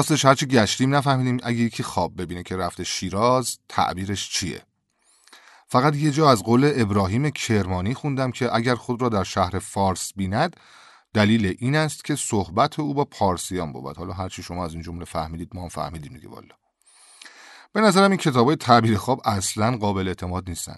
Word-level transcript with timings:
راستش 0.00 0.24
هرچی 0.24 0.46
گشتیم 0.46 0.94
نفهمیدیم 0.94 1.38
اگه 1.42 1.58
یکی 1.58 1.82
خواب 1.82 2.22
ببینه 2.22 2.42
که 2.42 2.56
رفته 2.56 2.84
شیراز 2.84 3.58
تعبیرش 3.68 4.30
چیه؟ 4.30 4.62
فقط 5.66 5.96
یه 5.96 6.10
جا 6.10 6.30
از 6.30 6.42
قول 6.42 6.72
ابراهیم 6.76 7.30
کرمانی 7.30 7.94
خوندم 7.94 8.30
که 8.30 8.54
اگر 8.54 8.74
خود 8.74 9.02
را 9.02 9.08
در 9.08 9.24
شهر 9.24 9.58
فارس 9.58 10.12
بیند 10.16 10.56
دلیل 11.14 11.56
این 11.58 11.76
است 11.76 12.04
که 12.04 12.16
صحبت 12.16 12.80
او 12.80 12.94
با 12.94 13.04
پارسیان 13.04 13.72
بود. 13.72 13.96
حالا 13.96 14.12
هرچی 14.12 14.42
شما 14.42 14.64
از 14.64 14.72
این 14.72 14.82
جمله 14.82 15.04
فهمیدید 15.04 15.50
ما 15.54 15.62
هم 15.62 15.68
فهمیدیم 15.68 16.14
دیگه 16.14 16.28
والا. 16.28 16.54
به 17.72 17.80
نظرم 17.80 18.10
این 18.10 18.18
کتاب 18.20 18.46
های 18.46 18.56
تعبیر 18.56 18.96
خواب 18.96 19.20
اصلا 19.24 19.76
قابل 19.76 20.08
اعتماد 20.08 20.48
نیستن. 20.48 20.76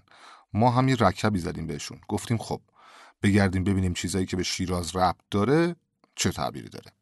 ما 0.53 0.71
همین 0.71 0.97
رکبی 1.01 1.39
زدیم 1.39 1.67
بهشون. 1.67 2.01
گفتیم 2.09 2.39
خب 2.39 2.61
بگردیم 3.23 3.65
ببینیم 3.65 3.95
چیزایی 3.95 4.27
که 4.27 4.37
به 4.37 4.43
شیراز 4.43 4.97
ربط 4.97 5.21
داره 5.31 5.77
چه 6.15 6.31
تعبیری 6.31 6.69
داره. 6.69 6.93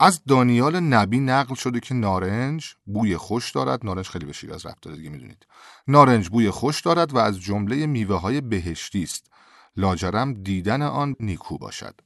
از 0.00 0.24
دانیال 0.24 0.80
نبی 0.80 1.20
نقل 1.20 1.54
شده 1.54 1.80
که 1.80 1.94
نارنج 1.94 2.74
بوی 2.86 3.16
خوش 3.16 3.50
دارد. 3.50 3.86
نارنج 3.86 4.08
خیلی 4.08 4.26
به 4.26 4.32
شیراز 4.32 4.66
ربط 4.66 4.80
داره 4.82 4.96
دیگه 4.96 5.10
می‌دونید. 5.10 5.46
نارنج 5.88 6.28
بوی 6.28 6.50
خوش 6.50 6.80
دارد 6.80 7.14
و 7.14 7.18
از 7.18 7.40
جمله 7.40 7.86
میوه 7.86 8.20
های 8.20 8.40
بهشتی 8.40 9.02
است. 9.02 9.30
لاجرم 9.76 10.34
دیدن 10.34 10.82
آن 10.82 11.16
نیکو 11.20 11.58
باشد. 11.58 12.00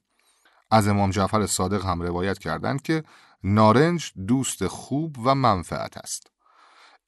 از 0.71 0.89
امام 0.89 1.11
جعفر 1.11 1.47
صادق 1.47 1.85
هم 1.85 2.03
روایت 2.03 2.39
کردند 2.39 2.83
که 2.83 3.05
نارنج 3.45 4.13
دوست 4.27 4.67
خوب 4.67 5.17
و 5.25 5.35
منفعت 5.35 5.97
است. 5.97 6.31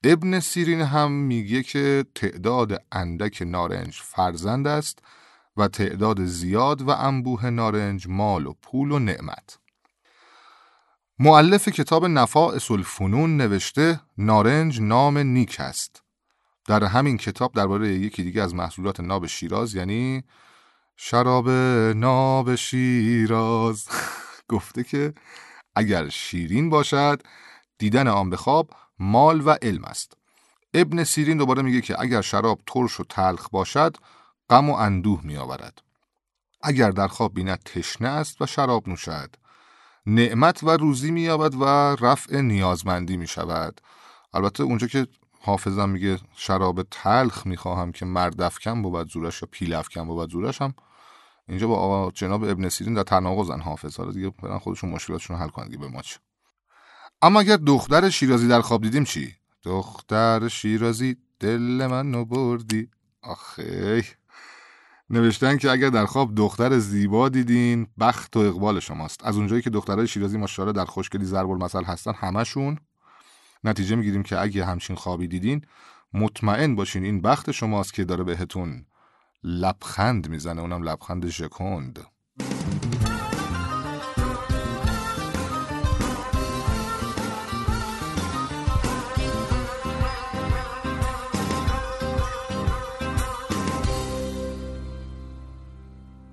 ابن 0.05 0.41
سیرین 0.41 0.81
هم 0.81 1.12
میگه 1.12 1.62
که 1.62 2.05
تعداد 2.15 2.84
اندک 2.92 3.42
نارنج 3.47 4.00
فرزند 4.05 4.67
است 4.67 4.98
و 5.56 5.69
تعداد 5.69 6.25
زیاد 6.25 6.83
و 6.83 6.91
انبوه 6.91 7.50
نارنج 7.50 8.06
مال 8.09 8.47
و 8.47 8.55
پول 8.62 8.92
و 8.92 8.98
نعمت. 8.98 9.59
معلف 11.22 11.68
کتاب 11.68 12.06
نفائس 12.06 12.70
الفنون 12.70 13.36
نوشته 13.36 14.00
نارنج 14.18 14.80
نام 14.80 15.18
نیک 15.18 15.56
است. 15.58 16.02
در 16.66 16.84
همین 16.84 17.16
کتاب 17.16 17.52
درباره 17.52 17.88
یکی 17.88 18.22
دیگه 18.22 18.42
از 18.42 18.54
محصولات 18.54 19.00
ناب 19.00 19.26
شیراز 19.26 19.74
یعنی 19.74 20.24
شراب 20.96 21.50
ناب 21.96 22.54
شیراز. 22.54 23.88
گفته 24.48 24.84
که 24.84 25.14
اگر 25.74 26.08
شیرین 26.08 26.70
باشد 26.70 27.22
دیدن 27.78 28.08
آن 28.08 28.30
به 28.30 28.36
خواب 28.36 28.70
مال 28.98 29.41
و 29.46 29.56
علم 29.62 29.84
است. 29.84 30.16
ابن 30.74 31.04
سیرین 31.04 31.36
دوباره 31.36 31.62
میگه 31.62 31.80
که 31.80 32.00
اگر 32.00 32.20
شراب 32.20 32.60
ترش 32.66 33.00
و 33.00 33.04
تلخ 33.04 33.48
باشد 33.48 33.96
غم 34.50 34.70
و 34.70 34.74
اندوه 34.74 35.20
می 35.24 35.36
آورد 35.36 35.82
اگر 36.62 36.91
در 36.91 37.08
خواب 37.08 37.34
بیند 37.34 37.62
تشنه 37.64 38.08
است 38.08 38.42
و 38.42 38.46
شراب 38.46 38.88
نوشد. 38.88 39.36
نعمت 40.14 40.62
و 40.64 40.70
روزی 40.70 41.11
مییابد 41.11 41.55
و 41.55 41.64
رفع 42.06 42.41
نیازمندی 42.41 43.16
می 43.16 43.27
شود 43.27 43.81
البته 44.34 44.62
اونجا 44.62 44.87
که 44.87 45.06
حافظم 45.41 45.88
میگه 45.88 46.19
شراب 46.37 46.82
تلخ 46.82 47.47
می‌خواهم 47.47 47.93
که 47.93 48.06
مرد 48.06 48.41
افکن 48.41 48.82
بود 48.82 49.10
زورش 49.10 49.43
یا 49.43 49.48
پیل 49.50 49.75
افکن 49.75 50.06
بود 50.06 50.31
زورش 50.31 50.62
هم 50.62 50.75
اینجا 51.48 51.66
با 51.66 51.76
آقا 51.76 52.10
جناب 52.10 52.44
ابن 52.44 52.69
سیرین 52.69 52.94
در 52.94 53.03
تناقضن 53.03 53.60
حافظ. 53.60 53.97
حالا 53.97 54.12
دیگه 54.12 54.31
برن 54.31 54.59
خودشون 54.59 54.91
مشکلاتشون 54.91 55.37
حل 55.37 55.48
کنن 55.48 55.66
دیگه 55.66 55.78
به 55.78 55.88
ما 55.88 56.03
چه 56.03 56.19
اما 57.22 57.41
اگر 57.41 57.56
دختر 57.56 58.10
شیرازی 58.10 58.48
در 58.48 58.60
خواب 58.60 58.82
دیدیم 58.82 59.04
چی؟ 59.04 59.34
دختر 59.62 60.48
شیرازی 60.48 61.16
دل 61.41 61.87
من 61.91 62.25
بردی. 62.25 62.88
آخه 63.22 64.04
نوشتن 65.10 65.56
که 65.56 65.71
اگر 65.71 65.91
در 65.91 66.06
خواب 66.06 66.34
دختر 66.34 66.78
زیبا 66.78 67.28
دیدین 67.28 67.87
بخت 68.00 68.37
و 68.37 68.41
اقبال 68.41 68.81
شماست. 68.81 69.25
از 69.25 69.37
اونجایی 69.37 69.62
که 69.62 69.71
دخترای 69.71 70.06
شیرازی 70.06 70.38
ماشاءالله 70.38 70.76
در 70.76 70.84
خوشگلی 70.84 71.25
ضرب 71.25 71.50
المثل 71.50 71.84
هستن 71.84 72.12
همشون 72.12 72.78
نتیجه 73.65 73.97
می‌گیریم 73.97 74.22
که 74.22 74.41
اگه 74.41 74.65
همچین 74.65 74.97
خوابی 74.97 75.28
دیدین 75.28 75.66
مطمئن 76.15 76.76
باشین 76.76 77.04
این 77.04 77.21
بخت 77.21 77.50
شماست 77.50 77.94
که 77.94 78.04
داره 78.04 78.25
بهتون 78.25 78.87
لبخند 79.44 80.28
می‌زنه. 80.28 80.60
اونم 80.60 80.82
لبخند 80.82 81.27
ژکوند. 81.27 82.00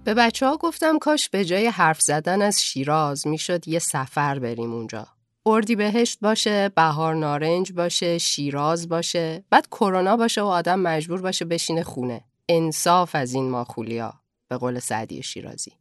به 0.08 0.14
بچه 0.14 0.46
ها 0.46 0.58
گفتم 0.58 1.00
کاش 1.00 1.30
به 1.30 1.46
جای 1.46 1.68
حرف 1.68 2.02
زدن 2.02 2.42
از 2.42 2.64
شیراز 2.64 3.28
می‌شد 3.28 3.68
یه 3.68 3.80
سفر 3.80 4.40
بریم 4.40 4.74
اونجا. 4.74 5.08
اردی 5.46 5.76
بهشت 5.76 6.20
باشه، 6.22 6.70
بهار 6.70 7.16
نارنج 7.16 7.72
باشه، 7.74 8.18
شیراز 8.18 8.90
باشه، 8.90 9.44
بعد 9.50 9.68
کرونا 9.68 10.18
باشه 10.18 10.42
و 10.42 10.46
آدم 10.46 10.80
مجبور 10.80 11.22
باشه 11.22 11.46
بشینه 11.46 11.84
خونه. 11.84 12.24
انصاف 12.50 13.16
از 13.16 13.34
این 13.34 13.50
ماخولیا 13.50 14.14
به 14.50 14.58
قول 14.58 14.80
سعدی 14.80 15.24
شیرازی. 15.24 15.72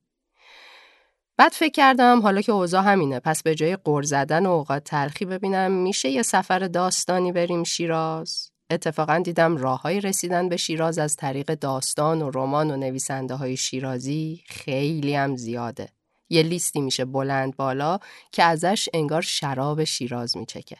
بعد 1.36 1.52
فکر 1.52 1.72
کردم 1.72 2.20
حالا 2.20 2.40
که 2.40 2.52
اوضاع 2.52 2.84
همینه 2.84 3.20
پس 3.20 3.42
به 3.42 3.54
جای 3.54 3.76
قر 3.76 4.02
زدن 4.02 4.46
و 4.46 4.50
اوقات 4.50 4.84
تلخی 4.84 5.24
ببینم 5.24 5.72
میشه 5.72 6.08
یه 6.08 6.22
سفر 6.22 6.58
داستانی 6.58 7.32
بریم 7.32 7.64
شیراز 7.64 8.50
اتفاقا 8.70 9.18
دیدم 9.18 9.56
راههای 9.56 10.00
رسیدن 10.00 10.48
به 10.48 10.56
شیراز 10.56 10.98
از 10.98 11.16
طریق 11.16 11.54
داستان 11.54 12.22
و 12.22 12.30
رمان 12.34 12.70
و 12.70 12.76
نویسنده 12.76 13.34
های 13.34 13.56
شیرازی 13.56 14.42
خیلی 14.46 15.14
هم 15.14 15.36
زیاده. 15.36 15.88
یه 16.28 16.42
لیستی 16.42 16.80
میشه 16.80 17.04
بلند 17.04 17.56
بالا 17.56 17.98
که 18.32 18.42
ازش 18.42 18.88
انگار 18.94 19.22
شراب 19.22 19.84
شیراز 19.84 20.36
میچکه. 20.36 20.76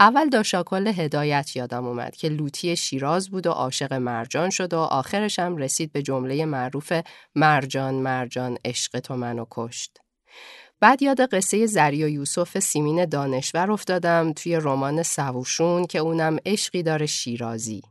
اول 0.00 0.28
داشاکل 0.28 0.86
هدایت 0.86 1.56
یادم 1.56 1.86
اومد 1.86 2.16
که 2.16 2.28
لوتی 2.28 2.76
شیراز 2.76 3.30
بود 3.30 3.46
و 3.46 3.50
عاشق 3.50 3.92
مرجان 3.92 4.50
شد 4.50 4.74
و 4.74 4.78
آخرش 4.78 5.38
هم 5.38 5.56
رسید 5.56 5.92
به 5.92 6.02
جمله 6.02 6.44
معروف 6.44 6.92
مرجان 7.34 7.94
مرجان 7.94 8.58
عشق 8.64 9.00
تو 9.00 9.16
منو 9.16 9.44
کشت. 9.50 10.03
بعد 10.84 11.02
یاد 11.02 11.20
قصه 11.20 11.66
زریا 11.66 12.08
یوسف 12.08 12.58
سیمین 12.58 13.04
دانشور 13.04 13.70
افتادم 13.70 14.32
توی 14.32 14.56
رمان 14.56 15.02
سووشون 15.02 15.86
که 15.86 15.98
اونم 15.98 16.36
عشقی 16.46 16.82
داره 16.82 17.06
شیرازی. 17.06 17.82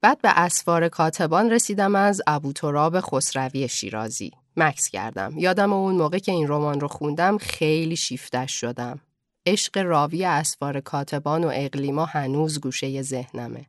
بعد 0.00 0.20
به 0.22 0.28
اسفار 0.38 0.88
کاتبان 0.88 1.50
رسیدم 1.50 1.94
از 1.94 2.22
ابو 2.26 2.52
تراب 2.52 3.00
خسروی 3.00 3.68
شیرازی. 3.68 4.30
مکس 4.56 4.88
کردم. 4.88 5.38
یادم 5.38 5.72
اون 5.72 5.94
موقع 5.94 6.18
که 6.18 6.32
این 6.32 6.48
رمان 6.48 6.80
رو 6.80 6.88
خوندم 6.88 7.38
خیلی 7.38 7.96
شیفتش 7.96 8.60
شدم. 8.60 9.00
عشق 9.46 9.78
راوی 9.78 10.24
اسفار 10.24 10.80
کاتبان 10.80 11.44
و 11.44 11.50
اقلیما 11.54 12.04
هنوز 12.04 12.60
گوشه 12.60 13.02
ذهنمه. 13.02 13.66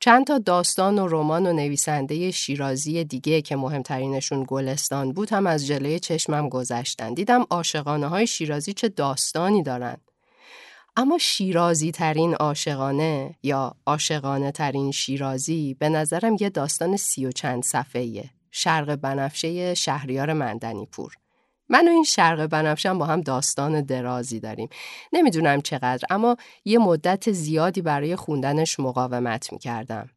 چند 0.00 0.26
تا 0.26 0.38
داستان 0.38 0.98
و 0.98 1.06
رمان 1.06 1.46
و 1.46 1.52
نویسنده 1.52 2.30
شیرازی 2.30 3.04
دیگه 3.04 3.42
که 3.42 3.56
مهمترینشون 3.56 4.44
گلستان 4.48 5.12
بود 5.12 5.32
هم 5.32 5.46
از 5.46 5.66
جلوی 5.66 6.00
چشمم 6.00 6.48
گذشتن. 6.48 7.14
دیدم 7.14 7.46
عاشقانه 7.50 8.06
های 8.06 8.26
شیرازی 8.26 8.72
چه 8.72 8.88
داستانی 8.88 9.62
دارن. 9.62 9.96
اما 10.96 11.18
شیرازی 11.18 11.92
ترین 11.92 12.34
عاشقانه 12.34 13.34
یا 13.42 13.74
عاشقانه 13.86 14.52
ترین 14.52 14.92
شیرازی 14.92 15.74
به 15.74 15.88
نظرم 15.88 16.36
یه 16.40 16.50
داستان 16.50 16.96
سی 16.96 17.26
و 17.26 17.32
چند 17.32 17.62
صفحه‌ایه. 17.62 18.30
شرق 18.50 18.94
بنفشه 18.94 19.74
شهریار 19.74 20.32
مندنی 20.32 20.86
پور. 20.86 21.14
من 21.68 21.88
و 21.88 21.90
این 21.90 22.04
شرق 22.04 22.46
بنفشم 22.46 22.98
با 22.98 23.06
هم 23.06 23.20
داستان 23.20 23.80
درازی 23.80 24.40
داریم. 24.40 24.68
نمی‌دونم 25.12 25.60
چقدر 25.60 26.04
اما 26.10 26.36
یه 26.64 26.78
مدت 26.78 27.32
زیادی 27.32 27.82
برای 27.82 28.16
خوندنش 28.16 28.80
مقاومت 28.80 29.52
می‌کردم. 29.52 30.10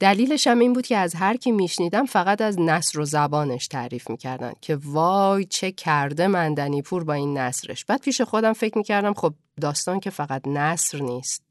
دلیلش 0.00 0.46
هم 0.46 0.58
این 0.58 0.72
بود 0.72 0.86
که 0.86 0.96
از 0.96 1.14
هر 1.14 1.36
کی 1.36 1.52
میشنیدم 1.52 2.06
فقط 2.06 2.40
از 2.40 2.60
نصر 2.60 3.00
و 3.00 3.04
زبانش 3.04 3.68
تعریف 3.68 4.10
می‌کردن 4.10 4.52
که 4.60 4.78
وای 4.84 5.44
چه 5.44 5.72
کرده 5.72 6.26
مندنی 6.26 6.82
پور 6.82 7.04
با 7.04 7.12
این 7.12 7.38
نصرش. 7.38 7.84
بعد 7.84 8.00
پیش 8.00 8.20
خودم 8.20 8.52
فکر 8.52 8.78
می‌کردم 8.78 9.14
خب 9.14 9.34
داستان 9.60 10.00
که 10.00 10.10
فقط 10.10 10.48
نصر 10.48 10.98
نیست. 10.98 11.49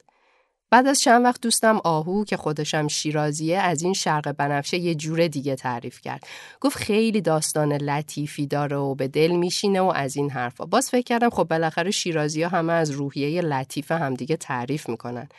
بعد 0.71 0.87
از 0.87 1.01
چند 1.01 1.25
وقت 1.25 1.41
دوستم 1.41 1.81
آهو 1.83 2.23
که 2.23 2.37
خودشم 2.37 2.87
شیرازیه 2.87 3.57
از 3.57 3.81
این 3.81 3.93
شرق 3.93 4.31
بنفشه 4.31 4.77
یه 4.77 4.95
جور 4.95 5.27
دیگه 5.27 5.55
تعریف 5.55 6.01
کرد. 6.01 6.27
گفت 6.61 6.77
خیلی 6.77 7.21
داستان 7.21 7.73
لطیفی 7.73 8.47
داره 8.47 8.75
و 8.77 8.95
به 8.95 9.07
دل 9.07 9.31
میشینه 9.31 9.81
و 9.81 9.91
از 9.95 10.17
این 10.17 10.29
حرفا. 10.29 10.65
باز 10.65 10.89
فکر 10.89 11.05
کردم 11.05 11.29
خب 11.29 11.43
بالاخره 11.43 11.91
شیرازی 11.91 12.43
ها 12.43 12.49
همه 12.49 12.73
از 12.73 12.91
روحیه 12.91 13.41
لطیف 13.41 13.91
همدیگه 13.91 14.37
تعریف 14.37 14.89
می‌کنن. 14.89 15.29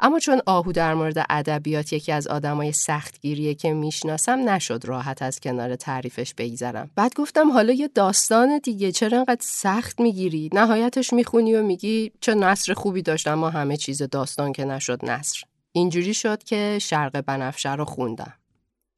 اما 0.00 0.18
چون 0.18 0.40
آهو 0.46 0.72
در 0.72 0.94
مورد 0.94 1.26
ادبیات 1.30 1.92
یکی 1.92 2.12
از 2.12 2.26
آدمای 2.26 2.72
سختگیریه 2.72 3.54
که 3.54 3.72
می‌شناسم 3.72 4.48
نشد 4.48 4.84
راحت 4.84 5.22
از 5.22 5.40
کنار 5.40 5.76
تعریفش 5.76 6.34
بگذرم. 6.34 6.90
بعد 6.94 7.14
گفتم 7.14 7.52
حالا 7.52 7.72
یه 7.72 7.88
داستان 7.88 8.58
دیگه 8.58 8.92
چرا 8.92 9.18
انقدر 9.18 9.42
سخت 9.42 10.00
می‌گیری؟ 10.00 10.50
نهایتش 10.52 11.12
می‌خونی 11.12 11.54
و 11.54 11.62
میگی 11.62 12.12
چه 12.20 12.34
نصر 12.34 12.74
خوبی 12.74 13.02
داشت 13.02 13.28
اما 13.28 13.50
همه 13.50 13.76
چیز 13.76 14.02
داستان 14.02 14.52
که 14.52 14.64
نشد 14.64 15.04
نصر 15.04 15.42
اینجوری 15.72 16.14
شد 16.14 16.42
که 16.42 16.78
شرق 16.80 17.20
بنفشه 17.20 17.74
رو 17.74 17.84
خوندم. 17.84 18.32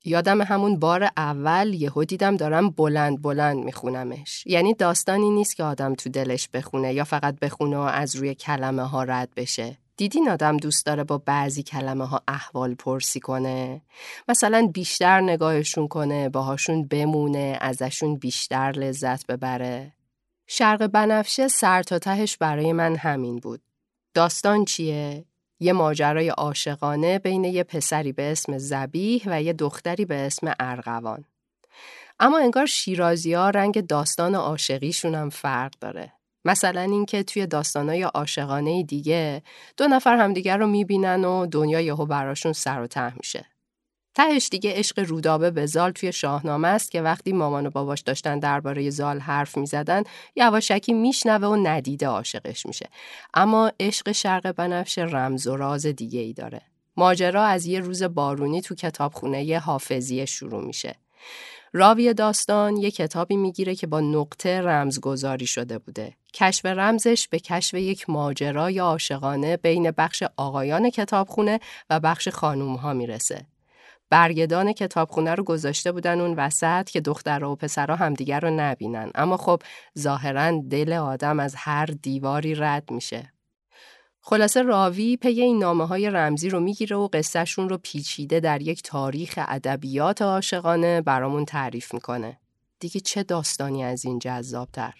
یادم 0.05 0.43
همون 0.43 0.79
بار 0.79 1.11
اول 1.17 1.75
یهو 1.75 2.05
دیدم 2.05 2.37
دارم 2.37 2.70
بلند 2.70 3.23
بلند 3.23 3.64
میخونمش. 3.64 4.46
یعنی 4.46 4.75
داستانی 4.75 5.31
نیست 5.31 5.56
که 5.56 5.64
آدم 5.64 5.94
تو 5.94 6.11
دلش 6.11 6.49
بخونه 6.49 6.94
یا 6.94 7.05
فقط 7.05 7.38
بخونه 7.38 7.76
و 7.76 7.81
از 7.81 8.17
روی 8.17 8.35
کلمه 8.35 8.82
ها 8.82 9.05
رد 9.05 9.29
بشه. 9.37 9.76
دیدین 10.00 10.29
آدم 10.29 10.56
دوست 10.56 10.87
داره 10.87 11.05
با 11.05 11.19
بعضی 11.19 11.62
کلمه 11.62 12.06
ها 12.06 12.23
احوال 12.29 12.75
پرسی 12.75 13.20
کنه؟ 13.20 13.82
مثلا 14.29 14.70
بیشتر 14.75 15.20
نگاهشون 15.20 15.88
کنه 15.88 16.29
باهاشون 16.29 16.88
بمونه 16.88 17.58
ازشون 17.61 18.17
بیشتر 18.17 18.73
لذت 18.73 19.26
ببره. 19.26 19.93
شرق 20.47 20.87
بنفشه 20.87 21.49
سر 21.49 21.82
تا 21.82 21.99
تهش 21.99 22.37
برای 22.37 22.73
من 22.73 22.97
همین 22.97 23.37
بود. 23.37 23.62
داستان 24.14 24.64
چیه؟ 24.64 25.25
یه 25.61 25.73
ماجرای 25.73 26.29
عاشقانه 26.29 27.19
بین 27.19 27.44
یه 27.44 27.64
پسری 27.64 28.12
به 28.12 28.32
اسم 28.32 28.58
زبیح 28.58 29.23
و 29.26 29.43
یه 29.43 29.53
دختری 29.53 30.05
به 30.05 30.14
اسم 30.14 30.55
ارغوان. 30.61 31.25
اما 32.20 32.38
انگار 32.38 32.67
شیرازی 32.67 33.35
ها 33.35 33.50
رنگ 33.50 33.87
داستان 33.87 34.35
عاشقیشون 34.35 35.14
هم 35.14 35.31
فرق 35.31 35.73
داره. 35.81 36.12
مثلا 36.44 36.81
اینکه 36.81 37.22
توی 37.22 37.46
داستانای 37.46 38.02
عاشقانه 38.02 38.82
دیگه 38.82 39.42
دو 39.76 39.88
نفر 39.88 40.16
همدیگر 40.16 40.56
رو 40.56 40.66
می‌بینن 40.66 41.25
و 41.25 41.46
دنیا 41.46 41.81
یهو 41.81 42.06
براشون 42.06 42.52
سر 42.52 42.81
و 42.81 42.87
ته 42.87 43.16
میشه. 43.16 43.46
تهش 44.14 44.48
دیگه 44.50 44.72
عشق 44.75 44.98
رودابه 44.98 45.50
به 45.50 45.66
زال 45.66 45.90
توی 45.90 46.12
شاهنامه 46.12 46.69
است 46.69 46.90
که 46.90 47.02
وقتی 47.02 47.32
مامان 47.32 47.66
و 47.66 47.70
باباش 47.70 48.00
داشتن 48.00 48.38
درباره 48.38 48.90
زال 48.90 49.19
حرف 49.19 49.56
می‌زدن 49.56 50.02
یواشکی 50.37 50.92
میشنوه 50.92 51.48
و 51.48 51.56
ندیده 51.56 52.06
عاشقش 52.06 52.66
میشه 52.66 52.88
اما 53.34 53.72
عشق 53.81 54.12
شرق 54.12 54.52
بنفشه 54.52 55.02
رمز 55.02 55.46
و 55.46 55.56
راز 55.56 55.86
دیگه 55.86 56.20
ای 56.20 56.32
داره 56.32 56.62
ماجرا 56.96 57.44
از 57.44 57.66
یه 57.66 57.81
روز 57.81 58.02
بارونی 58.02 58.60
تو 58.60 58.75
کتابخونه 58.75 59.44
یه 59.44 59.58
حافظیه 59.58 60.25
شروع 60.25 60.64
میشه 60.64 60.94
راوی 61.72 62.14
داستان 62.14 62.76
یه 62.76 62.90
کتابی 62.90 63.36
می‌گیره 63.36 63.75
که 63.75 63.86
با 63.86 64.00
نقطه 64.00 64.60
رمزگذاری 64.60 65.46
شده 65.46 65.78
بوده. 65.78 66.16
کشف 66.35 66.67
رمزش 66.67 67.29
به 67.29 67.38
کشف 67.38 67.75
یک 67.75 68.11
ماجرای 68.11 68.79
عاشقانه 68.79 69.56
بین 69.56 69.91
بخش 69.91 70.23
آقایان 70.37 70.91
کتابخونه 70.91 71.61
و 71.91 72.00
بخش 72.00 72.29
خانوم 72.29 72.97
می‌رسه. 72.97 73.47
برگدان 74.11 74.73
کتابخونه 74.73 75.35
رو 75.35 75.44
گذاشته 75.44 75.93
بودن 75.93 76.21
اون 76.21 76.35
وسط 76.35 76.91
که 76.91 77.00
دخترها 77.00 77.53
و 77.53 77.56
پسرها 77.56 77.97
همدیگر 77.97 78.41
رو 78.41 78.50
نبینن 78.50 79.11
اما 79.15 79.37
خب 79.37 79.62
ظاهرا 79.99 80.62
دل 80.71 80.93
آدم 80.93 81.41
از 81.41 81.55
هر 81.59 81.87
دیواری 81.87 82.55
رد 82.55 82.91
میشه 82.91 83.32
خلاصه 84.21 84.62
راوی 84.62 85.17
پی 85.17 85.29
این 85.29 85.59
نامه 85.59 85.87
های 85.87 86.11
رمزی 86.11 86.49
رو 86.49 86.61
می‌گیره 86.61 86.97
و 86.97 87.09
قصهشون 87.12 87.69
رو 87.69 87.79
پیچیده 87.79 88.41
در 88.41 88.62
یک 88.62 88.82
تاریخ 88.82 89.38
ادبیات 89.49 90.23
عاشقانه 90.23 91.00
برامون 91.00 91.44
تعریف 91.44 91.94
می‌کنه. 91.94 92.38
دیگه 92.81 93.00
چه 93.00 93.23
داستانی 93.23 93.85
از 93.85 94.05
این 94.05 94.19
جذابتر؟ 94.19 94.94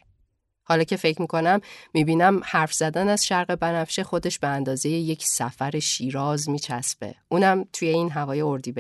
حالا 0.70 0.84
که 0.84 0.96
فکر 0.96 1.20
می‌کنم 1.20 1.61
می‌بینم 1.94 2.40
حرف 2.44 2.72
زدن 2.72 3.08
از 3.08 3.26
شرق 3.26 3.55
بنفشه 3.55 4.05
خودش 4.05 4.38
به 4.38 4.46
اندازه 4.46 4.88
یک 4.88 5.25
سفر 5.25 5.78
شیراز 5.78 6.49
میچسبه. 6.49 7.14
اونم 7.28 7.64
توی 7.72 7.88
این 7.88 8.11
هوای 8.11 8.40
اردی 8.40 8.72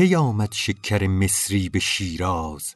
کی 0.00 0.14
آمد 0.14 0.52
شکر 0.52 1.06
مصری 1.06 1.68
به 1.68 1.78
شیراز 1.78 2.74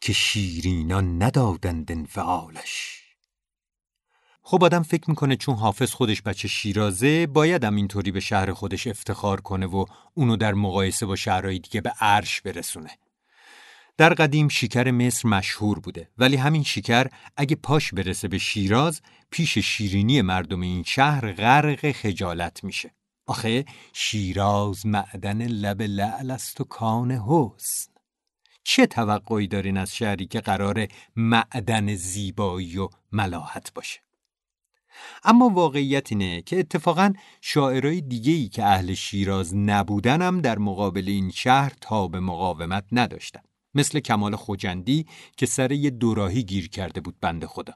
که 0.00 0.12
شیرینان 0.12 1.22
ندادند 1.22 1.92
انفعالش؟ 1.92 3.02
خب 4.42 4.64
آدم 4.64 4.82
فکر 4.82 5.10
می‌کنه 5.10 5.36
چون 5.36 5.54
حافظ 5.54 5.92
خودش 5.92 6.22
بچه 6.22 6.48
شیرازه 6.48 7.26
بایدم 7.26 7.76
اینطوری 7.76 8.10
به 8.10 8.20
شهر 8.20 8.52
خودش 8.52 8.86
افتخار 8.86 9.40
کنه 9.40 9.66
و 9.66 9.84
اونو 10.14 10.36
در 10.36 10.54
مقایسه 10.54 11.06
با 11.06 11.16
شهرهای 11.16 11.58
دیگه 11.58 11.80
به 11.80 11.92
عرش 12.00 12.40
برسونه. 12.40 12.90
در 13.96 14.14
قدیم 14.14 14.48
شکر 14.48 14.90
مصر 14.90 15.28
مشهور 15.28 15.80
بوده 15.80 16.10
ولی 16.18 16.36
همین 16.36 16.62
شکر 16.62 17.06
اگه 17.36 17.56
پاش 17.56 17.94
برسه 17.94 18.28
به 18.28 18.38
شیراز 18.38 19.00
پیش 19.30 19.58
شیرینی 19.58 20.22
مردم 20.22 20.60
این 20.60 20.82
شهر 20.82 21.32
غرق 21.32 21.92
خجالت 21.92 22.64
میشه. 22.64 22.90
آخه 23.32 23.64
شیراز 23.92 24.86
معدن 24.86 25.46
لب 25.46 25.82
لعل 25.82 26.30
است 26.30 26.60
و 26.60 26.64
کان 26.64 27.10
حسن. 27.10 27.92
چه 28.64 28.86
توقعی 28.86 29.46
دارین 29.46 29.76
از 29.76 29.94
شهری 29.96 30.26
که 30.26 30.40
قرار 30.40 30.86
معدن 31.16 31.94
زیبایی 31.94 32.78
و 32.78 32.88
ملاحت 33.12 33.74
باشه؟ 33.74 34.00
اما 35.24 35.48
واقعیت 35.48 36.12
اینه 36.12 36.42
که 36.42 36.58
اتفاقا 36.58 37.12
شاعرای 37.40 38.00
دیگه‌ای 38.00 38.48
که 38.48 38.64
اهل 38.64 38.94
شیراز 38.94 39.56
نبودن 39.56 40.22
هم 40.22 40.40
در 40.40 40.58
مقابل 40.58 41.04
این 41.06 41.30
شهر 41.30 41.72
تا 41.80 42.08
به 42.08 42.20
مقاومت 42.20 42.84
نداشتن. 42.92 43.42
مثل 43.74 44.00
کمال 44.00 44.36
خوجندی 44.36 45.06
که 45.36 45.46
سر 45.46 45.72
یه 45.72 45.90
دوراهی 45.90 46.42
گیر 46.42 46.68
کرده 46.68 47.00
بود 47.00 47.20
بنده 47.20 47.46
خدا. 47.46 47.74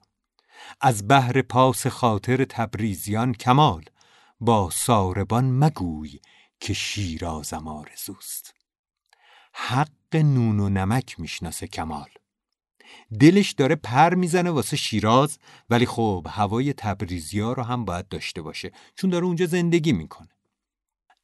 از 0.81 1.09
بحر 1.09 1.43
پاس 1.43 1.87
خاطر 1.87 2.45
تبریزیان 2.45 3.33
کمال. 3.33 3.85
با 4.41 4.71
ساربان 4.71 5.51
مگوی 5.51 6.21
که 6.61 6.75
شیرازم 6.75 7.69
آرزوست. 7.69 8.55
حق 9.53 10.17
نون 10.17 10.61
و 10.61 10.69
نمک 10.69 11.21
می‌شناسه 11.21 11.67
کمال. 11.67 12.09
دلش 13.21 13.53
داره 13.53 13.75
پر 13.75 14.15
می‌زنه 14.15 14.51
واسه 14.51 14.77
شیراز 14.77 15.39
ولی 15.71 15.87
خب 15.87 16.27
هوای 16.31 16.73
تبریزیا 16.73 17.53
رو 17.53 17.63
هم 17.63 17.85
باید 17.85 18.09
داشته 18.09 18.43
باشه 18.43 18.73
چون 18.95 19.11
داره 19.11 19.25
اونجا 19.27 19.47
زندگی 19.47 19.93
می‌کنه. 19.93 20.29